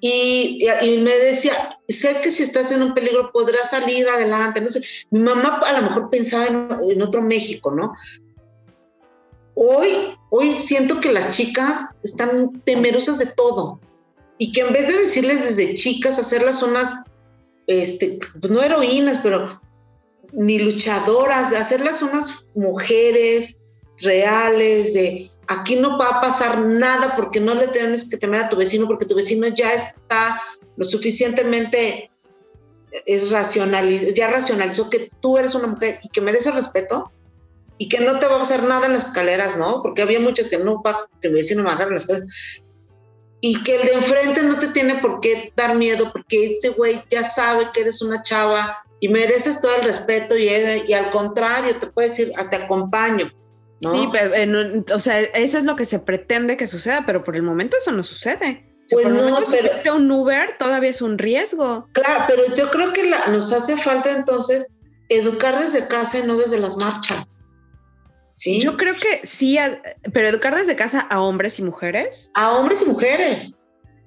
[0.00, 0.64] Y,
[1.02, 4.82] me decía, sé que si estás en un peligro podrás salir adelante, no sé.
[5.10, 7.94] Mi mamá a lo mejor pensaba en, otro México, ¿no?
[9.54, 9.90] Hoy,
[10.30, 13.80] hoy siento que las chicas están temerosas de todo
[14.36, 16.94] y que en vez de decirles desde chicas, hacerlas unas,
[17.66, 19.60] este, pues no heroínas, pero
[20.32, 23.60] ni luchadoras, hacerlas unas mujeres
[24.02, 28.48] reales, de aquí no va a pasar nada porque no le tienes que temer a
[28.48, 30.40] tu vecino, porque tu vecino ya está
[30.78, 32.10] lo suficientemente
[33.04, 37.12] es racionaliz ya racionalizó que tú eres una mujer y que mereces respeto
[37.76, 39.82] y que no te va a hacer nada en las escaleras, ¿no?
[39.82, 40.82] Porque había muchas que no
[41.20, 42.62] que me decían bajar en las escaleras.
[43.40, 47.00] Y que el de enfrente no te tiene por qué dar miedo, porque ese güey
[47.08, 51.76] ya sabe que eres una chava y mereces todo el respeto y, y al contrario,
[51.78, 53.32] te puede decir, ah, te acompaño.
[53.80, 53.92] ¿no?
[53.92, 57.42] Sí, pero, o sea, eso es lo que se pretende que suceda, pero por el
[57.42, 58.68] momento eso no sucede.
[58.90, 59.44] Pues no,
[59.82, 61.88] pero un Uber todavía es un riesgo.
[61.92, 64.68] Claro, pero yo creo que nos hace falta entonces
[65.08, 67.48] educar desde casa y no desde las marchas.
[68.34, 68.60] ¿Sí?
[68.60, 69.58] Yo creo que sí,
[70.12, 72.30] pero educar desde casa a hombres y mujeres.
[72.34, 73.56] A hombres y mujeres.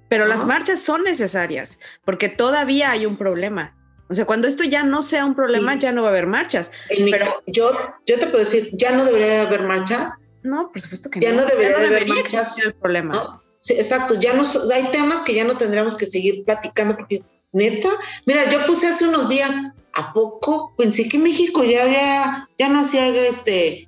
[0.10, 3.78] Pero las marchas son necesarias porque todavía hay un problema.
[4.10, 6.72] O sea, cuando esto ya no sea un problema, ya no va a haber marchas.
[6.90, 7.72] pero yo,
[8.06, 10.12] yo te puedo decir, ya no debería haber marchas.
[10.44, 11.46] No, por supuesto que ya no.
[11.46, 12.58] debería, haber marchas.
[12.58, 13.42] El problema.
[13.62, 14.44] Sí, exacto, ya no
[14.74, 17.90] hay temas que ya no tendríamos que seguir platicando porque neta,
[18.26, 19.54] mira, yo puse hace unos días,
[19.94, 20.74] ¿a poco?
[20.80, 23.86] Pensé que México ya había, ya no hacía este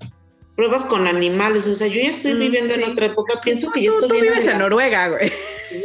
[0.55, 3.82] pruebas con animales, o sea, yo ya estoy mm, viviendo en otra época, pienso que
[3.82, 5.34] ya estoy tú vives en Noruega, güey.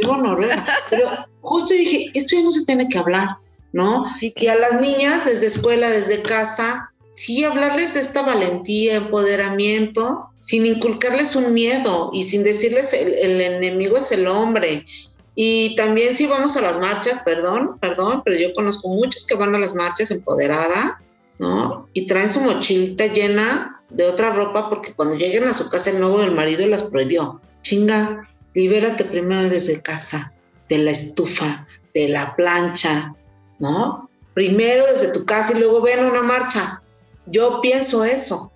[0.02, 1.08] Vivo en Noruega, pero
[1.40, 3.38] justo dije, esto ya no se tiene que hablar,
[3.72, 4.04] ¿no?
[4.20, 10.64] Y a las niñas desde escuela, desde casa, sí hablarles de esta valentía, empoderamiento, sin
[10.64, 14.86] inculcarles un miedo y sin decirles el, enemigo es el hombre.
[15.34, 19.54] Y también si vamos a las marchas, perdón, perdón, pero yo conozco muchas que van
[19.54, 21.02] a las marchas empoderada,
[21.38, 21.86] ¿no?
[21.92, 26.00] Y traen su mochilita llena de otra ropa porque cuando lleguen a su casa el
[26.00, 27.42] nuevo del marido las prohibió.
[27.60, 30.32] Chinga, libérate primero desde casa,
[30.70, 33.14] de la estufa, de la plancha,
[33.60, 34.08] ¿no?
[34.32, 36.80] Primero desde tu casa y luego ven a una marcha.
[37.26, 38.50] Yo pienso eso,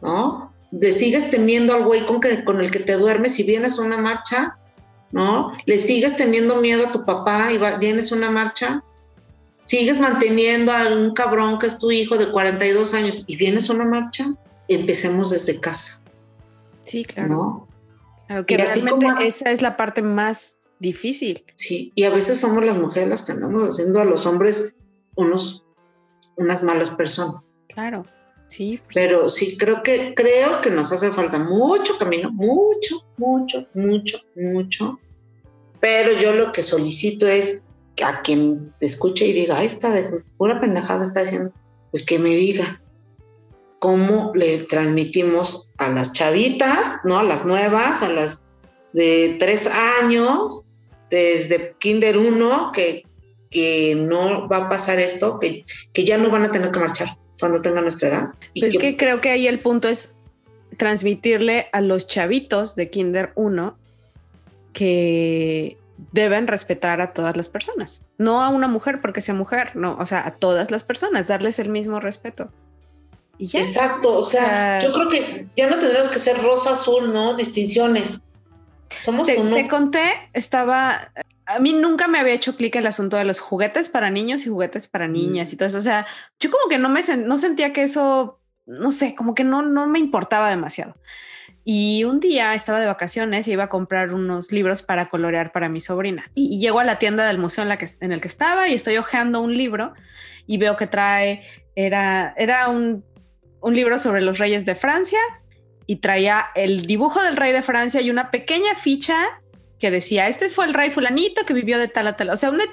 [0.00, 0.53] ¿no?
[0.80, 3.98] Le sigues temiendo al güey con, con el que te duermes y vienes a una
[3.98, 4.58] marcha,
[5.12, 5.52] ¿no?
[5.66, 8.82] Le sigues teniendo miedo a tu papá y vienes a una marcha.
[9.64, 13.74] Sigues manteniendo a un cabrón que es tu hijo de 42 años y vienes a
[13.74, 14.34] una marcha.
[14.68, 16.02] Empecemos desde casa.
[16.84, 17.28] Sí, claro.
[17.28, 17.68] ¿No?
[18.26, 21.44] Claro, que así como, esa es la parte más difícil.
[21.54, 24.74] Sí, y a veces somos las mujeres las que andamos haciendo a los hombres
[25.14, 25.64] unos,
[26.36, 27.54] unas malas personas.
[27.68, 28.04] Claro.
[28.56, 28.80] Sí.
[28.94, 35.00] Pero sí, creo que, creo que nos hace falta mucho camino, mucho, mucho, mucho, mucho.
[35.80, 37.64] Pero yo lo que solicito es
[37.96, 41.52] que a quien te escuche y diga, ahí está, de pura pendejada está diciendo,
[41.90, 42.80] pues que me diga
[43.80, 47.18] cómo le transmitimos a las chavitas, ¿no?
[47.18, 48.46] A las nuevas, a las
[48.92, 49.68] de tres
[50.00, 50.68] años,
[51.10, 53.02] desde Kinder 1, que,
[53.50, 57.23] que no va a pasar esto, que, que ya no van a tener que marchar
[57.38, 58.28] cuando tenga nuestra edad.
[58.58, 60.16] Pues que, creo que ahí el punto es
[60.76, 63.76] transmitirle a los chavitos de Kinder 1
[64.72, 65.78] que
[66.12, 70.06] deben respetar a todas las personas, no a una mujer porque sea mujer, no, o
[70.06, 72.50] sea, a todas las personas, darles el mismo respeto.
[73.38, 73.60] Y ya.
[73.60, 77.34] Exacto, o sea, yo creo que ya no tendremos que ser rosa, azul, ¿no?
[77.34, 78.22] Distinciones.
[79.00, 79.54] Somos te, uno.
[79.56, 81.12] Te conté, estaba
[81.46, 84.48] a mí nunca me había hecho clic el asunto de los juguetes para niños y
[84.48, 85.78] juguetes para niñas y todo eso.
[85.78, 86.06] O sea,
[86.40, 89.86] yo como que no me no sentía que eso, no sé, como que no, no
[89.86, 90.96] me importaba demasiado.
[91.64, 95.68] Y un día estaba de vacaciones y iba a comprar unos libros para colorear para
[95.68, 96.30] mi sobrina.
[96.34, 98.74] Y, llego a la tienda del museo en, la que, en el que estaba y
[98.74, 99.94] estoy hojeando un libro
[100.46, 101.42] y veo que trae,
[101.74, 103.02] era, era un,
[103.60, 105.20] un libro sobre los reyes de Francia
[105.86, 109.16] y traía el dibujo del rey de Francia y una pequeña ficha
[109.78, 112.50] que decía, este fue el rey fulanito que vivió de tal a tal, o sea,
[112.50, 112.64] una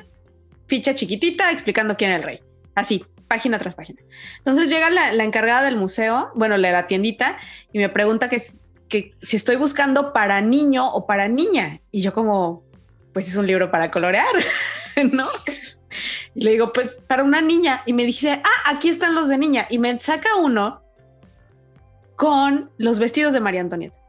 [0.68, 2.40] ficha chiquitita explicando quién era el rey,
[2.76, 4.02] así, página tras página.
[4.40, 7.38] Entonces llega la, encargada del museo, bueno, la, la tiendita,
[7.72, 8.42] y me pregunta que,
[8.90, 12.64] que si estoy buscando para niño o para niña, y yo como,
[13.14, 14.34] pues es un libro para colorear,
[15.12, 15.28] ¿no?
[16.36, 19.38] Y le digo, pues para una niña, y me dice, ah, aquí están los de
[19.38, 20.84] niña, y me saca uno
[22.16, 24.01] con los vestidos de María Antonieta.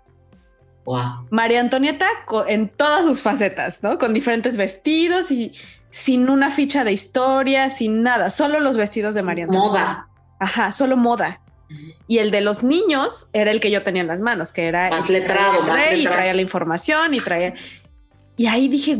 [1.30, 2.06] María Antonieta
[2.48, 3.98] en todas sus facetas, ¿no?
[3.98, 5.52] Con diferentes vestidos y
[5.90, 9.68] sin una ficha de historia, sin nada, solo los vestidos de María Antonieta.
[9.68, 10.08] Moda.
[10.40, 11.40] Ajá, solo moda.
[12.06, 14.90] Y el de los niños era el que yo tenía en las manos, que era
[14.90, 15.96] más letrado, más letrado.
[15.96, 17.54] Y traía la información y traía.
[18.36, 18.98] Y ahí dije,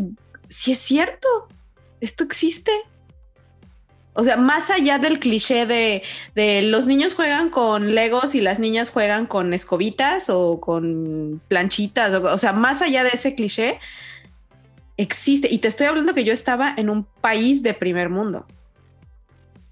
[0.48, 1.28] si es cierto,
[2.00, 2.72] esto existe.
[4.14, 8.90] O sea, más allá del cliché de, los niños juegan con legos y las niñas
[8.90, 13.78] juegan con escobitas o con planchitas, o, sea, más allá de ese cliché,
[14.98, 15.48] existe.
[15.50, 18.46] Y te estoy hablando que yo estaba en un país de primer mundo,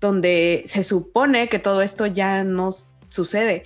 [0.00, 2.74] donde se supone que todo esto ya no
[3.10, 3.64] sucede.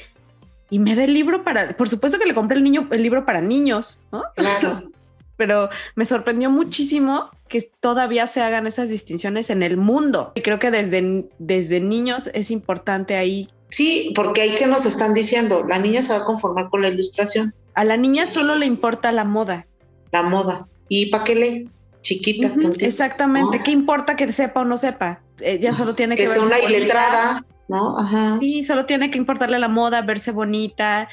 [0.71, 3.25] y me da el libro para, por supuesto que le compré el niño, el libro
[3.25, 4.25] para niños, ¿no?
[4.35, 4.83] Claro.
[5.37, 10.33] Pero me sorprendió muchísimo que todavía se hagan esas distinciones en el mundo.
[10.35, 13.49] Y creo que desde, desde niños es importante ahí.
[13.69, 16.89] Sí, porque hay que nos están diciendo, la niña se va a conformar con la
[16.89, 17.55] ilustración.
[17.75, 19.67] A la niña solo le importa la moda.
[20.13, 20.69] La moda.
[20.89, 21.71] ¿Y para qué lee?
[22.03, 22.51] Chiquita.
[22.79, 23.59] Exactamente.
[23.59, 23.65] No.
[23.65, 25.23] ¿Qué importa que sepa o no sepa?
[25.41, 27.99] Ella solo tiene que, que sea una iletrada, ¿no?
[27.99, 28.39] Ajá.
[28.39, 31.09] Sí, solo tiene que importarle la moda, verse bonita.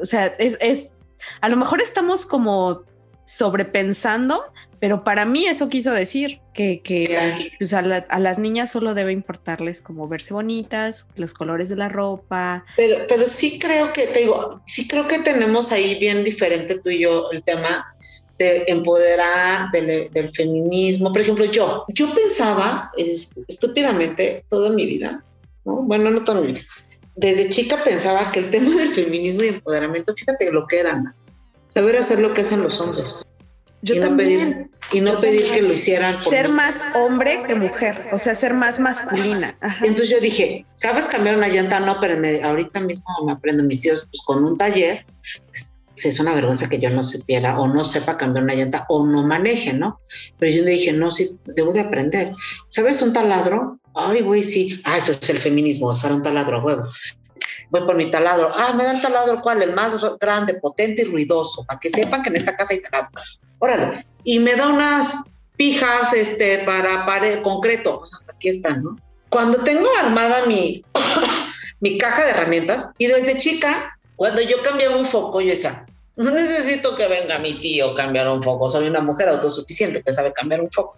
[0.00, 0.92] O sea, es, es
[1.40, 2.82] a lo mejor estamos como
[3.24, 4.44] sobrepensando,
[4.80, 7.04] pero para mí eso quiso decir que, que
[7.58, 11.76] pues, a, la- a las niñas solo debe importarles como verse bonitas, los colores de
[11.76, 12.64] la ropa.
[12.76, 16.90] Pero, pero sí creo que, te digo, sí creo que tenemos ahí bien diferente tú
[16.90, 17.86] y yo el tema
[18.38, 21.12] de empoderar del, del feminismo.
[21.12, 25.24] Por ejemplo, yo, yo pensaba es- estúpidamente toda mi vida,
[25.64, 25.76] ¿no?
[25.76, 26.60] Bueno, no toda mi vida.
[27.16, 31.14] Desde chica pensaba que el tema del feminismo y empoderamiento, fíjate lo que era.
[31.74, 33.22] Saber hacer lo que hacen los hombres
[33.82, 36.54] Yo y no pedir y no pedir que lo hicieran por Ser mí.
[36.54, 39.56] más hombre que mujer, o sea, ser más masculina.
[39.60, 39.78] Ajá.
[39.84, 41.80] Entonces yo dije, ¿sabes cambiar una llanta?
[41.80, 45.04] No, pero me- ahorita mismo me aprendo mis tíos pues, con un taller.
[45.46, 49.06] pues, es una vergüenza que yo no supiera o no sepa cambiar una llanta o
[49.06, 50.00] no maneje, ¿no?
[50.38, 52.34] Pero yo le dije, no, sí, debo de aprender.
[52.68, 53.78] ¿Sabes un taladro?
[53.94, 54.80] Ay, güey, sí.
[54.84, 56.82] Ah, eso es el feminismo, usar un taladro a huevo.
[57.74, 58.48] Voy por mi taladro.
[58.56, 59.60] Ah, me dan taladro, ¿cuál?
[59.60, 63.10] El más grande, potente y ruidoso, para que sepan que en esta casa hay taladro.
[63.58, 64.06] Órale.
[64.22, 65.24] Y me da unas
[65.56, 68.04] pijas este, para pared, concreto.
[68.32, 68.96] Aquí están, ¿no?
[69.28, 70.84] Cuando tengo armada mi,
[71.80, 76.30] mi caja de herramientas, y desde chica, cuando yo cambiaba un foco, yo decía, no
[76.30, 80.32] necesito que venga mi tío a cambiar un foco, soy una mujer autosuficiente que sabe
[80.32, 80.96] cambiar un foco,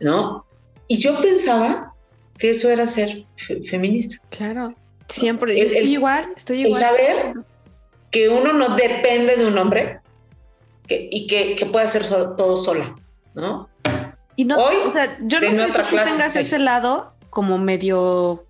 [0.00, 0.44] ¿no?
[0.88, 1.94] Y yo pensaba
[2.36, 4.18] que eso era ser fe- feminista.
[4.28, 4.68] Claro.
[5.20, 5.52] Siempre.
[5.60, 6.82] El- estoy el- igual, estoy el igual.
[6.82, 7.32] saber
[8.10, 10.00] que uno no depende de un hombre
[10.86, 12.94] que, y que, que puede hacer so- todo sola,
[13.34, 13.68] ¿no?
[14.36, 17.58] Y no, Hoy, o sea, yo no sé si tú clase, tengas ese lado como
[17.58, 18.46] medio,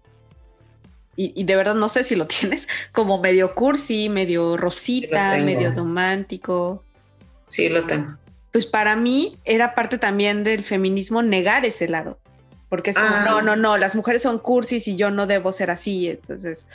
[1.16, 5.72] y, y de verdad no sé si lo tienes, como medio cursi, medio rosita, medio
[5.72, 6.82] romántico.
[7.48, 8.16] Sí, lo tengo.
[8.52, 12.18] Pues para mí era parte también del feminismo negar ese lado.
[12.72, 13.26] Porque es como, Ah.
[13.28, 16.08] no, no, no, las mujeres son cursis y yo no debo ser así.
[16.08, 16.68] Entonces,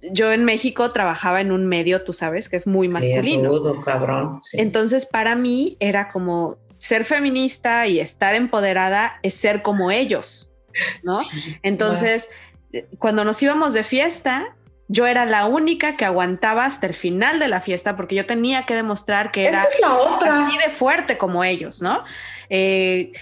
[0.00, 3.48] yo en México trabajaba en un medio, tú sabes, que es muy Sí, masculino.
[3.50, 4.40] rudo, cabrón.
[4.42, 4.56] sí.
[4.58, 10.52] Entonces, para mí era como ser feminista y estar empoderada es ser como ellos,
[11.04, 11.20] ¿no?
[11.22, 12.28] Sí, Entonces,
[12.72, 14.56] eh, cuando nos íbamos de fiesta,
[14.88, 18.66] yo era la única que aguantaba hasta el final de la fiesta porque yo tenía
[18.66, 20.46] que demostrar que era Esa es la otra.
[20.48, 22.02] así de fuerte como ellos, ¿no?
[22.50, 23.12] Eh,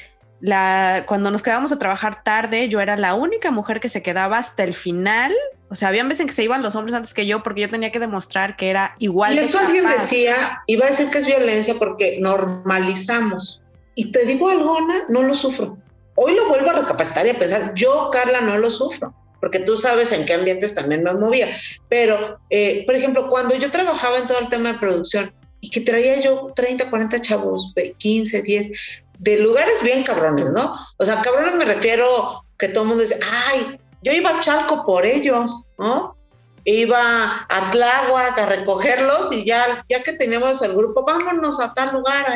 [0.40, 4.38] la, cuando nos quedábamos a trabajar tarde, yo era la única mujer que se quedaba
[4.38, 5.34] hasta el final.
[5.68, 7.68] O sea, habían veces en que se iban los hombres antes que yo porque yo
[7.68, 9.34] tenía que demostrar que era igual.
[9.34, 13.62] Y eso alguien decía, iba a decir que es violencia porque normalizamos.
[13.94, 15.76] Y te digo algo, Ana, no lo sufro.
[16.14, 19.76] Hoy lo vuelvo a recapacitar y a pensar, yo, Carla, no lo sufro, porque tú
[19.76, 21.48] sabes en qué ambientes también me movía.
[21.88, 25.80] Pero, eh, por ejemplo, cuando yo trabajaba en todo el tema de producción y que
[25.80, 30.74] traía yo 30, 40 chavos, ve, 15, 10, de lugares bien cabrones, ¿no?
[30.96, 33.18] O sea, cabrones me refiero que todo el mundo dice,
[33.48, 36.16] ay, yo iba a Chalco por ellos, ¿no?
[36.64, 41.92] iba a Tláhuac a recogerlos y ya, ya que teníamos el grupo, vámonos a tal
[41.92, 42.26] lugar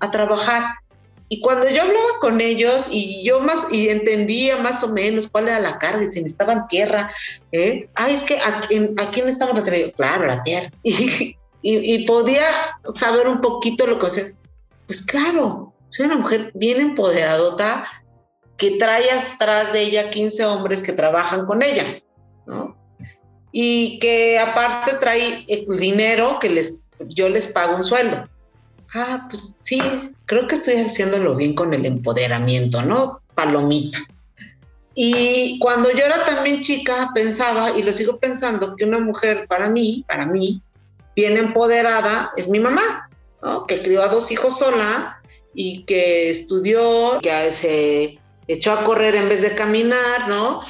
[0.00, 0.62] a trabajar.
[1.28, 5.48] Y cuando yo hablaba con ellos y yo más y entendía más o menos cuál
[5.48, 7.10] era la carga y si necesitaban tierra,
[7.50, 7.88] ¿eh?
[7.96, 10.70] ay, es que aquí, aquí necesitamos la tierra, claro, la tierra.
[10.82, 12.44] Y, y, y podía
[12.94, 14.24] saber un poquito lo que hacía.
[14.86, 17.84] Pues claro, soy una mujer bien empoderadota
[18.56, 21.84] que trae atrás de ella 15 hombres que trabajan con ella,
[22.46, 22.76] ¿no?
[23.58, 28.28] y que aparte trae el dinero que les, yo les pago un sueldo.
[28.94, 29.80] Ah, pues sí,
[30.26, 33.22] creo que estoy haciéndolo bien con el empoderamiento, ¿no?
[33.34, 33.98] Palomita.
[34.94, 39.70] Y cuando yo era también chica, pensaba, y lo sigo pensando, que una mujer para
[39.70, 40.60] mí, para mí,
[41.14, 43.08] bien empoderada, es mi mamá,
[43.40, 43.66] ¿no?
[43.66, 45.22] Que crió a dos hijos sola
[45.56, 50.60] y que estudió, que se echó a correr en vez de caminar, ¿no?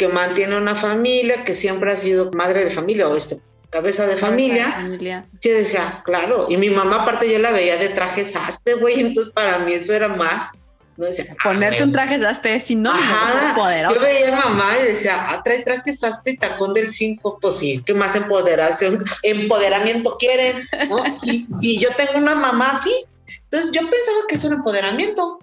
[0.00, 3.38] que mantiene una familia, que siempre ha sido madre de familia o este,
[3.68, 4.72] cabeza de familia.
[4.72, 5.26] familia.
[5.42, 9.30] Yo decía, claro, y mi mamá aparte yo la veía de traje sastre, güey, entonces
[9.30, 10.52] para mí eso era más.
[10.96, 13.94] No decía, Ponerte ah, un traje sastre es sinónimo Ajá, poderoso.
[13.94, 17.56] yo veía a mamá y decía, ah, trae traje sastre y tacón del 5, pues
[17.56, 20.66] sí, ¿qué más empoderación, empoderamiento quieren?
[20.88, 21.12] ¿No?
[21.12, 23.04] Sí, sí, yo tengo una mamá así.
[23.50, 25.38] Entonces yo pensaba que eso era empoderamiento.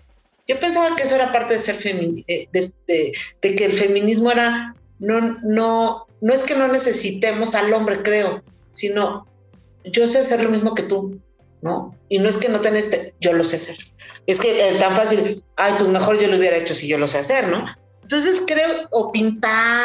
[0.47, 3.73] Yo pensaba que eso era parte de ser femini- de, de, de, de, que el
[3.73, 8.41] feminismo era no, no, no es que no necesitemos al hombre, creo,
[8.71, 9.27] sino
[9.83, 11.21] yo sé hacer lo mismo que tú,
[11.61, 11.97] ¿no?
[12.09, 13.77] Y no es que no tenés, yo lo sé hacer.
[14.25, 17.07] Es que es tan fácil, ay, pues mejor yo lo hubiera hecho si yo lo
[17.07, 17.65] sé hacer, ¿no?
[18.01, 19.83] Entonces creo, o pintar,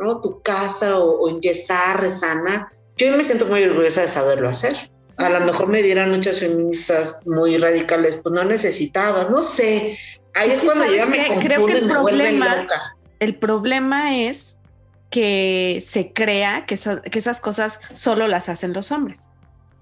[0.00, 0.20] ¿no?
[0.20, 2.66] Tu casa, o, o enyesar, resanar.
[2.96, 4.90] Yo me siento muy orgullosa de saberlo hacer.
[5.20, 9.98] A lo mejor me dieran muchas feministas muy radicales, pues no necesitabas, no sé.
[10.34, 12.96] Ahí es, que cuando ¿sabes ya me confundo y me vuelve loca.
[13.18, 14.58] El problema es
[15.10, 19.28] que se crea que, eso- que esas cosas solo las hacen los hombres.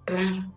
[0.07, 0.53] Claro.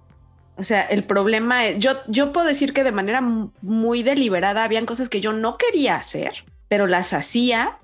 [0.57, 4.63] O sea, el problema es, yo, yo puedo decir que de manera mu- muy deliberada
[4.63, 7.79] habían cosas que yo no quería hacer, pero las hacía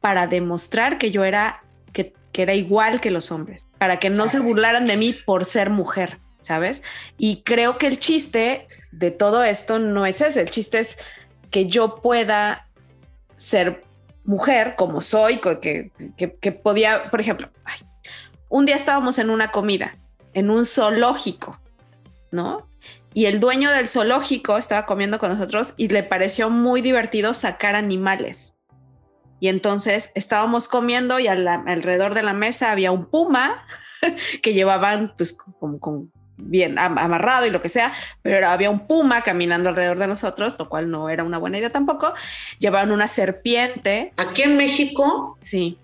[0.00, 4.28] para demostrar que yo era, que, que era igual que los hombres, para que no
[4.28, 6.82] se burlaran de mí por ser mujer, ¿sabes?
[7.18, 10.98] Y creo que el chiste de todo esto no es ese, el chiste es
[11.50, 12.68] que yo pueda
[13.36, 13.82] ser
[14.24, 17.50] mujer como soy, que, que, podía, por ejemplo,
[18.48, 19.96] un día estábamos en una comida,
[20.34, 21.60] en un zoológico,
[22.30, 22.68] ¿no?
[23.12, 27.74] Y el dueño del zoológico estaba comiendo con nosotros y le pareció muy divertido sacar
[27.74, 28.54] animales.
[29.40, 33.58] Y entonces estábamos comiendo y alrededor de la mesa había un puma
[34.42, 36.12] que llevaban pues como con
[36.42, 40.56] bien am- amarrado y lo que sea, pero había un puma caminando alrededor de nosotros,
[40.58, 42.12] lo cual no era una buena idea tampoco.
[42.58, 45.78] Llevaban una serpiente, Aquí en México, sí,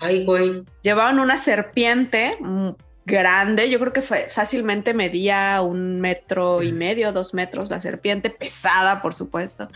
[0.00, 2.70] ay, güey, llevaban una serpiente mm,
[3.06, 8.30] grande, yo creo que fue, fácilmente medía un metro y medio, dos metros la serpiente,
[8.30, 9.68] pesada, por supuesto.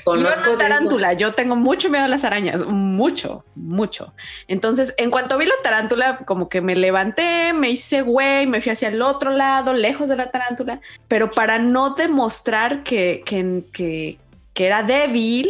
[0.00, 0.58] Y conozco una de esos.
[0.58, 4.12] tarántula, yo tengo mucho miedo a las arañas, mucho, mucho.
[4.48, 8.72] Entonces, en cuanto vi la tarántula, como que me levanté, me hice güey, me fui
[8.72, 14.18] hacia el otro lado, lejos de la tarántula, pero para no demostrar que, que, que,
[14.54, 15.48] que era débil,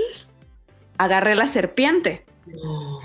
[0.99, 2.26] agarré la serpiente.
[2.45, 3.01] No.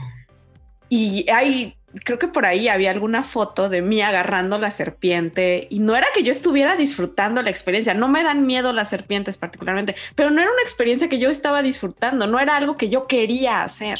[0.89, 5.80] Y hay, creo que por ahí había alguna foto de mí agarrando la serpiente y
[5.80, 9.95] no era que yo estuviera disfrutando la experiencia, no me dan miedo las serpientes particularmente,
[10.16, 13.64] pero no era una experiencia que yo estaba disfrutando, no era algo que yo quería
[13.64, 14.00] hacer,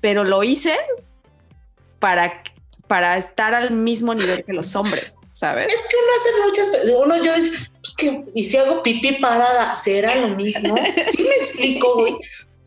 [0.00, 0.74] pero lo hice
[1.98, 2.42] para,
[2.86, 5.72] para estar al mismo nivel que los hombres, ¿sabes?
[5.72, 9.74] Es que uno hace muchas uno yo dice, pues que, y si hago pipí parada,
[9.74, 10.74] ¿será lo mismo?
[11.04, 12.16] Sí me explico, güey.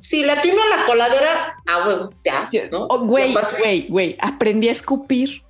[0.04, 2.88] Si la tiro a la coladera, ah, güey, ya, ¿no?
[2.90, 5.42] Oh, Güey, güey, güey, aprendí a escupir.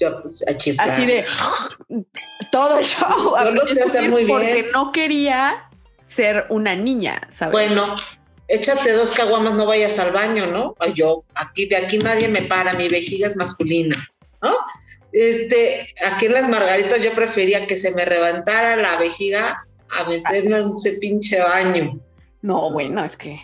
[0.00, 0.88] ya, pues, a chiflar.
[0.88, 1.26] así de
[2.50, 3.34] todo el show.
[3.44, 4.38] Yo lo sé hacer muy bien.
[4.38, 5.68] Porque no quería
[6.06, 7.52] ser una niña, ¿sabes?
[7.52, 7.94] Bueno,
[8.48, 10.74] échate dos caguamas, no vayas al baño, ¿no?
[10.94, 14.08] Yo, aquí, de aquí nadie me para, mi vejiga es masculina,
[14.42, 14.54] ¿no?
[15.12, 20.60] Este, aquí en las margaritas yo prefería que se me levantara la vejiga a meterme
[20.60, 22.00] en ese pinche baño.
[22.40, 23.38] no, bueno, es que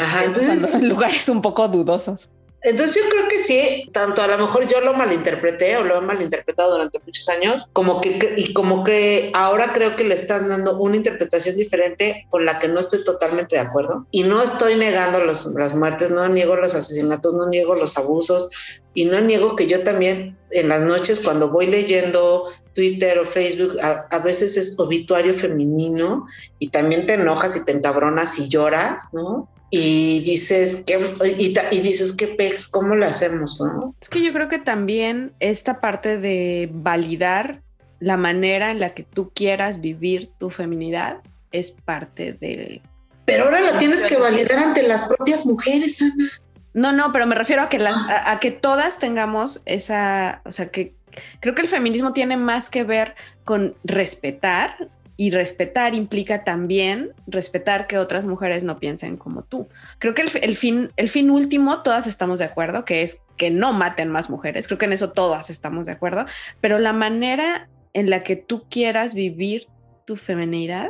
[0.00, 2.28] Ajá, estoy entonces- en lugares un poco dudosos.
[2.64, 6.00] Entonces yo creo que sí, tanto a lo mejor yo lo malinterpreté o lo he
[6.00, 10.74] malinterpretado durante muchos años, como que y como que ahora creo que le están dando
[10.78, 14.06] una interpretación diferente con la que no estoy totalmente de acuerdo.
[14.12, 18.48] Y no estoy negando los, las muertes, no niego los asesinatos, no niego los abusos
[18.94, 23.76] y no niego que yo también en las noches cuando voy leyendo Twitter o Facebook,
[23.82, 26.26] a, a veces es obituario femenino
[26.58, 29.48] y también te enojas y te encabronas y lloras, ¿no?
[29.76, 30.94] y dices que
[31.38, 35.80] y, dices que pex cómo lo hacemos no Es que yo creo que también esta
[35.80, 37.60] parte de validar
[37.98, 42.82] la manera en la que tú quieras vivir tu feminidad es parte de...
[43.24, 46.30] pero ahora la tienes que validar ante las propias mujeres Ana.
[46.72, 50.50] No, no, pero me refiero a que las, a, a que todas tengamos esa, o
[50.50, 50.96] sea, que
[51.40, 57.86] creo que el feminismo tiene más que ver con respetar y respetar implica también respetar
[57.86, 59.68] que otras mujeres no piensen como tú.
[59.98, 63.72] Creo que el, fin, el fin último, todas estamos de acuerdo, que es que no
[63.72, 64.66] maten más mujeres.
[64.66, 66.26] Creo que en eso todas estamos de acuerdo,
[66.60, 69.68] pero la manera en la que tú quieras vivir
[70.04, 70.88] tu feminidad,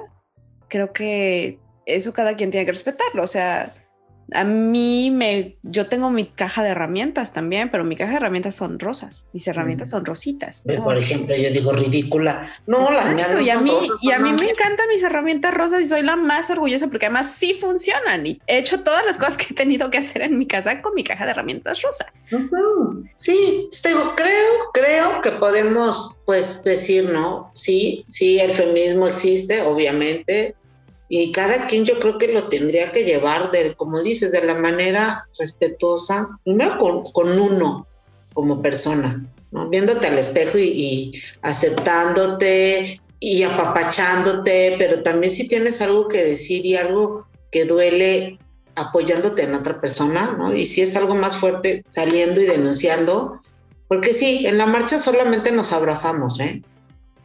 [0.68, 3.22] creo que eso cada quien tiene que respetarlo.
[3.22, 3.74] O sea,
[4.34, 8.54] a mí me, yo tengo mi caja de herramientas también, pero mi caja de herramientas
[8.56, 9.90] son rosas, mis herramientas Mm.
[9.92, 10.64] son rositas.
[10.82, 14.18] Por ejemplo yo digo ridícula no las mías y a son mí, rosas, y a
[14.18, 18.26] mí me encantan mis herramientas rosas y soy la más orgullosa porque además sí funcionan
[18.26, 20.94] y he hecho todas las cosas que he tenido que hacer en mi casa con
[20.94, 22.12] mi caja de herramientas rosa.
[22.32, 23.04] Ujú.
[23.14, 27.50] Sí, te digo, creo, creo que podemos pues decir, ¿no?
[27.54, 30.54] Sí, sí, el feminismo existe, obviamente,
[31.08, 34.54] y cada quien yo creo que lo tendría que llevar de, como dices, de la
[34.54, 37.86] manera respetuosa, primero con, con uno
[38.32, 39.68] como persona, ¿no?
[39.68, 46.66] Viéndote al espejo y, y aceptándote y apapachándote, pero también si tienes algo que decir
[46.66, 48.38] y algo que duele,
[48.74, 50.54] apoyándote en otra persona, ¿no?
[50.54, 53.40] Y si es algo más fuerte, saliendo y denunciando,
[53.88, 56.62] porque sí, en la marcha solamente nos abrazamos, ¿eh?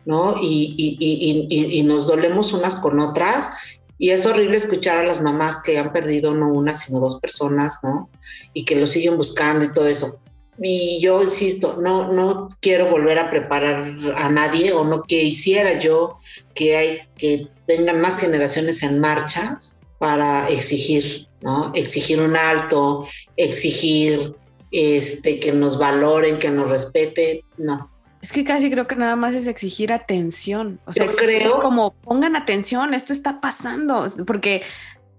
[0.06, 0.36] ¿No?
[0.42, 3.50] Y, nos dolemos unas con otras.
[3.98, 7.80] Y es horrible escuchar a las mamás que han perdido no una, sino dos personas,
[7.84, 8.10] ¿no?
[8.54, 10.22] Y que lo siguen buscando y todo eso.
[10.62, 15.80] Y yo insisto, no, no quiero volver a preparar a nadie o no que hiciera
[15.80, 16.18] yo
[16.54, 21.72] que hay que vengan más generaciones en marchas para exigir, ¿no?
[21.76, 23.06] Exigir un alto,
[23.38, 24.36] exigir
[24.72, 27.89] este, que nos valoren, que nos respeten, no.
[28.22, 30.80] Es que casi creo que nada más es exigir atención.
[30.86, 34.62] O sea, Yo creo como pongan atención, esto está pasando, porque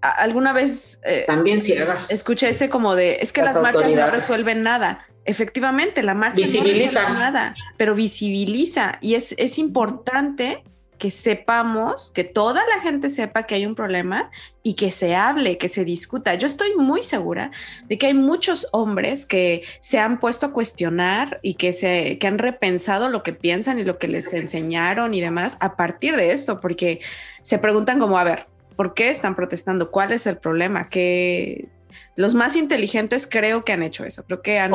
[0.01, 4.11] alguna vez eh, también si hagas escuché ese como de es que las, marchas no
[4.11, 5.05] resuelven nada.
[5.23, 10.63] Efectivamente, la marcha visibiliza no resuelve nada, pero visibiliza y es, es importante
[11.01, 14.29] que sepamos, que toda la gente sepa que hay un problema
[14.61, 16.35] y que se hable, que se discuta.
[16.35, 17.49] Yo estoy muy segura
[17.87, 22.27] de que hay muchos hombres que se han puesto a cuestionar y que, se, que
[22.27, 26.33] han repensado lo que piensan y lo que les enseñaron y demás a partir de
[26.33, 26.99] esto, porque
[27.41, 28.45] se preguntan como, a ver,
[28.75, 29.89] ¿por qué están protestando?
[29.89, 30.87] ¿Cuál es el problema?
[30.87, 31.67] Que
[32.15, 34.69] los más inteligentes creo que han hecho eso, creo que han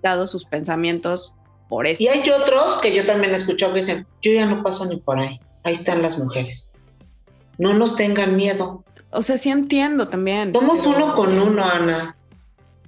[0.00, 1.39] dado sus pensamientos
[1.70, 2.02] por eso.
[2.02, 4.98] Y hay otros que yo también he escuchado que dicen, yo ya no paso ni
[4.98, 6.72] por ahí, ahí están las mujeres.
[7.56, 8.84] No nos tengan miedo.
[9.10, 10.52] O sea, sí entiendo también.
[10.54, 12.16] Somos uno con uno, Ana,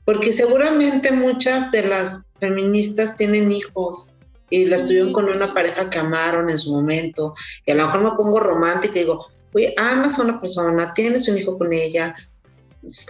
[0.05, 4.15] porque seguramente muchas de las feministas tienen hijos
[4.51, 8.03] y las tuvieron con una pareja que amaron en su momento, y a lo mejor
[8.03, 12.15] me pongo romántica y digo, oye, amas a una persona, tienes un hijo con ella,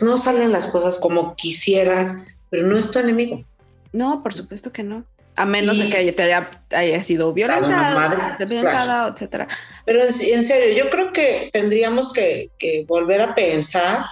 [0.03, 2.16] no salen las cosas como quisieras,
[2.49, 3.45] pero no es tu enemigo.
[3.93, 5.05] No, por supuesto que no.
[5.35, 6.22] A menos de que te
[6.76, 8.18] haya, sido violenta, madre,
[8.61, 9.14] claro.
[9.14, 9.49] etcétera.
[9.87, 12.51] Pero en, serio, yo creo que tendríamos que,
[12.87, 14.05] volver a pensar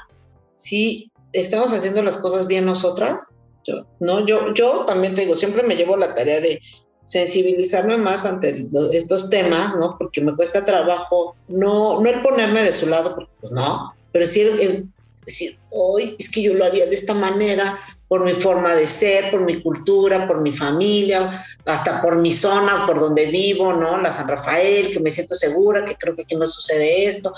[0.57, 3.33] si estamos haciendo las cosas bien nosotras.
[3.67, 6.61] Yo, no, yo, yo también te digo, siempre me llevo la tarea de
[7.05, 9.97] sensibilizarme más ante estos temas, ¿no?
[9.99, 14.25] Porque me cuesta trabajo, no, no el ponerme de su lado, porque pues no, pero
[14.25, 14.89] sí el
[15.25, 17.79] decir, hoy es que yo lo haría de esta manera,
[18.11, 22.85] por mi forma de ser, por mi cultura, por mi familia, hasta por mi zona,
[22.85, 24.01] por donde vivo, ¿no?
[24.01, 27.33] La San Rafael, que me siento segura, que creo que aquí no sucede esto.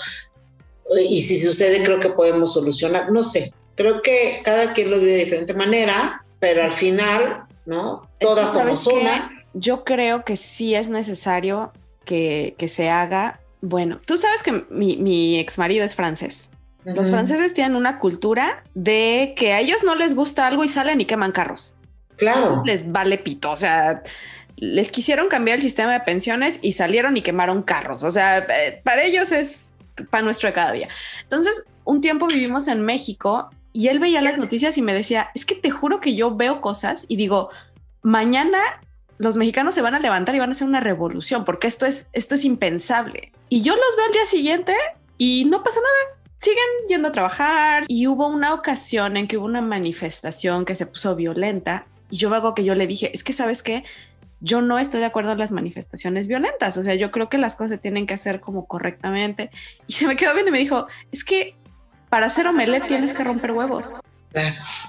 [1.07, 3.11] Y si sucede, creo que podemos solucionar.
[3.11, 8.09] No sé, creo que cada quien lo vive de diferente manera, pero al final, ¿no?
[8.19, 9.45] Todas somos una.
[9.53, 11.71] Yo creo que sí es necesario
[12.03, 13.41] que, que se haga.
[13.61, 16.49] Bueno, tú sabes que mi, mi ex marido es francés.
[16.85, 20.99] Los franceses tienen una cultura de que a ellos no les gusta algo y salen
[20.99, 21.75] y queman carros.
[22.17, 22.61] Claro.
[22.65, 23.51] Les vale pito.
[23.51, 24.03] O sea,
[24.57, 28.03] les quisieron cambiar el sistema de pensiones y salieron y quemaron carros.
[28.03, 29.71] O sea, eh, para ellos es
[30.09, 30.89] para nuestro de cada día.
[31.23, 35.45] Entonces, un tiempo vivimos en México y él veía las noticias y me decía, es
[35.45, 37.49] que te juro que yo veo cosas y digo,
[38.01, 38.59] mañana
[39.17, 42.09] los mexicanos se van a levantar y van a hacer una revolución porque esto es,
[42.13, 43.31] esto es impensable.
[43.49, 44.75] Y yo los veo al día siguiente
[45.17, 49.45] y no pasa nada siguen yendo a trabajar y hubo una ocasión en que hubo
[49.45, 53.31] una manifestación que se puso violenta y yo algo que yo le dije, es que
[53.31, 53.85] sabes que
[54.41, 57.55] yo no estoy de acuerdo en las manifestaciones violentas, o sea, yo creo que las
[57.55, 59.51] cosas se tienen que hacer como correctamente
[59.87, 61.55] y se me quedó bien y me dijo, es que
[62.09, 63.93] para hacer omelette tienes que romper huevos.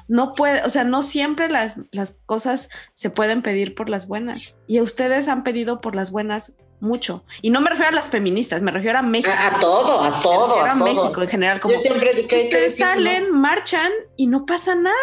[0.08, 4.56] No puede, o sea, no siempre las, las cosas se pueden pedir por las buenas.
[4.66, 7.24] Y ustedes han pedido por las buenas mucho.
[7.42, 9.34] Y no me refiero a las feministas, me refiero a México.
[9.36, 10.60] A, todo, a todo.
[10.60, 11.60] A, México en general.
[11.60, 14.94] Como, Yo siempre que, que salen, marchan y no pasa nada.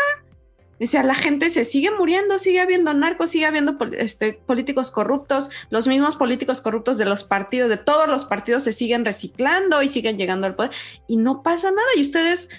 [0.82, 5.52] O sea, la gente se sigue muriendo, sigue habiendo narcos, sigue habiendo este, políticos corruptos,
[5.70, 9.90] los mismos políticos corruptos de los partidos, de todos los partidos se siguen reciclando y
[9.90, 10.72] siguen llegando al poder
[11.08, 12.50] y no pasa nada y ustedes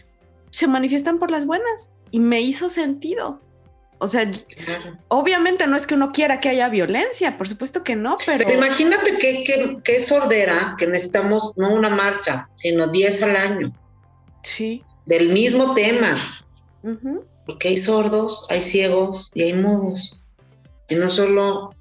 [0.51, 3.41] se manifiestan por las buenas y me hizo sentido.
[4.03, 4.29] O sea,
[5.07, 8.45] obviamente no es que uno quiera que haya violencia, por supuesto que no, pero...
[8.45, 13.73] pero imagínate que, que, es sordera, que necesitamos no una marcha, sino 10 al año.
[14.43, 14.83] Sí.
[15.07, 16.17] Del mismo tema.
[17.47, 20.21] Porque hay sordos, hay ciegos y hay mudos.
[20.89, 21.73] Y no solo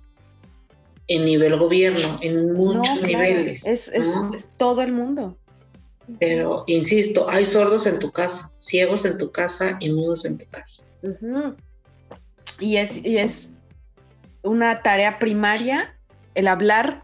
[1.07, 3.65] en nivel gobierno, en muchos niveles.
[3.65, 4.05] Es, es,
[4.57, 5.39] todo el mundo.
[6.19, 10.45] Pero, insisto, hay sordos en tu casa, ciegos en tu casa y mudos en tu
[10.51, 10.85] casa.
[12.61, 13.55] Y es, es
[14.43, 15.97] una tarea primaria
[16.35, 17.03] el hablar,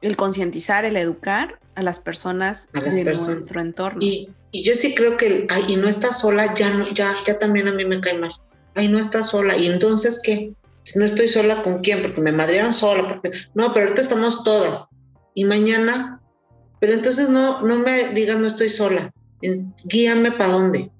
[0.00, 3.36] el concientizar, el educar a las personas a las de personas.
[3.36, 3.98] nuestro entorno.
[4.00, 7.38] Y, y, yo sí creo que, ay, y no está sola, ya, no, ya, ya
[7.38, 8.32] también a mí me cae mal.
[8.76, 9.56] Ay, no está sola.
[9.56, 10.54] ¿Y entonces qué?
[10.84, 12.00] Si no estoy sola, ¿con quién?
[12.02, 13.08] Porque me madrearon sola.
[13.08, 13.36] Porque...
[13.54, 14.86] No, pero ahorita estamos todas.
[15.34, 16.20] Y mañana,
[16.80, 19.12] pero entonces no, no me digas no estoy sola.
[19.84, 20.90] Guíame para dónde.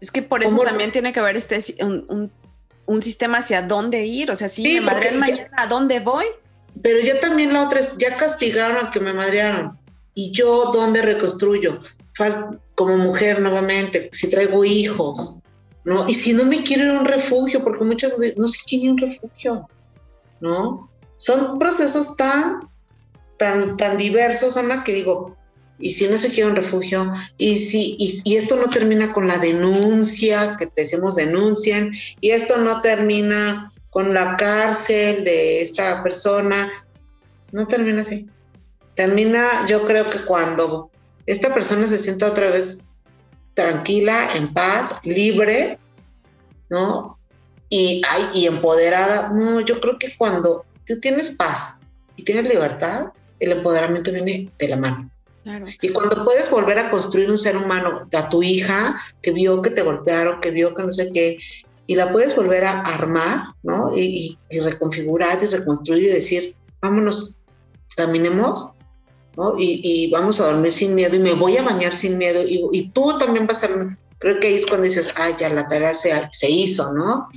[0.00, 2.32] Es que por eso también tiene que haber este un-
[2.90, 4.30] un sistema hacia dónde ir.
[4.30, 6.26] O sea, si Sí, me madrean mañana, ¿a dónde voy?
[6.82, 9.78] Pero ya también la otra es, ya castigaron al que me madrearon.
[10.14, 11.80] ¿Y yo dónde reconstruyo?
[12.18, 15.40] Fal- como mujer nuevamente, si traigo hijos,
[15.84, 16.08] ¿no?
[16.08, 18.84] Y si no me quiero ir a un refugio, porque muchas veces no se quieren
[18.84, 19.68] ir a un refugio,
[20.40, 20.90] ¿no?
[21.16, 22.60] Son procesos tan,
[23.38, 25.36] tan, tan diversos, Ana, que digo,
[25.80, 29.38] y si no se quiere un refugio, y si, y, esto no termina con la
[29.38, 36.70] denuncia, que te decimos denuncien, y esto no termina con la cárcel de esta persona,
[37.52, 38.28] no termina así.
[38.94, 40.90] Termina, yo creo que cuando
[41.26, 42.88] esta persona se sienta otra vez
[43.54, 45.78] tranquila, en paz, libre,
[46.68, 47.18] ¿no?
[47.68, 49.30] Y, ay, y empoderada.
[49.30, 51.80] No, yo creo que cuando tú tienes paz
[52.16, 55.10] y tienes libertad, el empoderamiento viene de la mano.
[55.42, 55.66] Claro.
[55.80, 59.70] Y cuando puedes volver a construir un ser humano, a tu hija que vio que
[59.70, 61.38] te golpearon, que vio que no sé qué,
[61.86, 63.92] y la puedes volver a armar, ¿no?
[63.96, 67.38] Y, reconfigurar y reconstruir y decir, vámonos,
[67.96, 68.74] caminemos,
[69.36, 69.54] ¿no?
[69.58, 72.90] Y, vamos a dormir sin miedo y me voy a bañar sin miedo y, y
[72.90, 73.68] tú también vas a...
[74.18, 77.28] Creo que ahí es cuando dices, ah, ya la tarea se, se hizo, ¿no?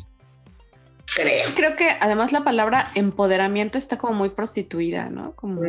[1.15, 1.49] Creo.
[1.55, 5.35] Creo que además la palabra empoderamiento está como muy prostituida, ¿no?
[5.35, 5.61] Como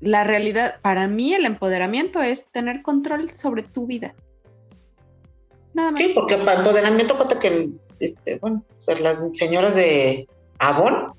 [0.00, 4.14] la realidad, para mí el empoderamiento es tener control sobre tu vida.
[5.72, 6.00] Nada más.
[6.00, 7.70] Sí, porque para empoderamiento cuenta que,
[8.00, 8.64] este, bueno,
[9.00, 11.12] las señoras de Avon,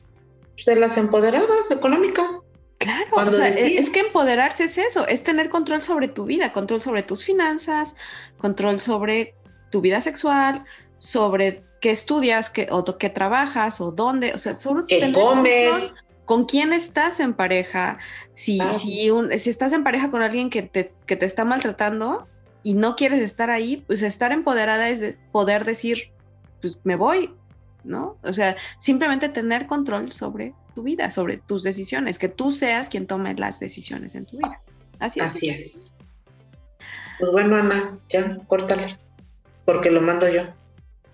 [0.66, 2.46] de las empoderadas económicas.
[2.80, 6.54] Claro, o sea, es, es que empoderarse es eso, es tener control sobre tu vida,
[6.54, 7.96] control sobre tus finanzas,
[8.38, 9.36] control sobre
[9.72, 10.64] tu vida sexual,
[11.00, 15.94] sobre qué estudias, qué, o qué trabajas, o dónde, o sea, sobre ¿Qué comes?
[16.26, 18.00] con quién estás en pareja,
[18.34, 22.28] si, si, un- si estás en pareja con alguien que te, que te está maltratando
[22.64, 26.12] y no quieres estar ahí, pues estar empoderada es de poder decir,
[26.62, 27.34] pues me voy,
[27.86, 28.18] ¿no?
[28.24, 33.08] O sea, simplemente tener control sobre tu vida, sobre tus decisiones, que tú seas quien
[33.08, 34.62] tome las decisiones en tu vida.
[35.00, 35.26] Así es.
[35.26, 35.94] Así es.
[37.20, 38.98] Pues bueno, Ana, ya, córtale.
[39.66, 40.42] Porque lo mando yo.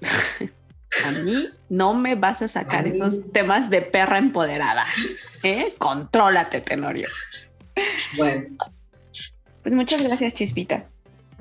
[1.08, 1.34] A mí
[1.70, 4.86] no me vas a sacar A esos temas de perra empoderada.
[5.41, 5.74] ¿eh?
[5.80, 7.08] Contrólate, Tenorio.
[8.16, 8.56] Bueno,
[9.64, 10.88] Pues muchas gracias, Chispita.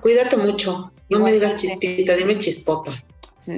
[0.01, 0.91] cuídate mucho.
[1.11, 2.93] No me digas chispita, dime chispota.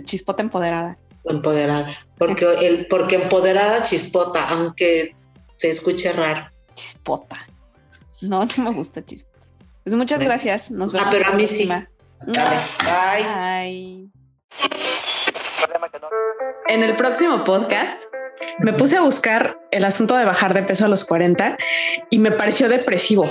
[0.04, 0.98] Chispota empoderada.
[1.24, 1.96] Empoderada.
[2.18, 5.14] Porque, el, porque empoderada chispota, aunque
[5.56, 6.50] se escuche raro.
[6.74, 7.46] Chispota.
[8.22, 9.46] No, no me gusta chispota.
[9.84, 10.72] Pues muchas gracias.
[10.72, 11.14] Nos Ah, vemos.
[11.14, 11.68] pero la a mí sí.
[11.68, 13.36] Dale, bye.
[14.02, 14.23] Bye.
[16.68, 18.04] En el próximo podcast
[18.58, 21.56] me puse a buscar el asunto de bajar de peso a los 40
[22.10, 23.28] y me pareció depresivo.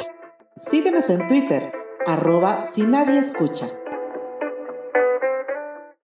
[0.57, 1.74] Síguenos en Twitter,
[2.05, 3.67] arroba si nadie escucha.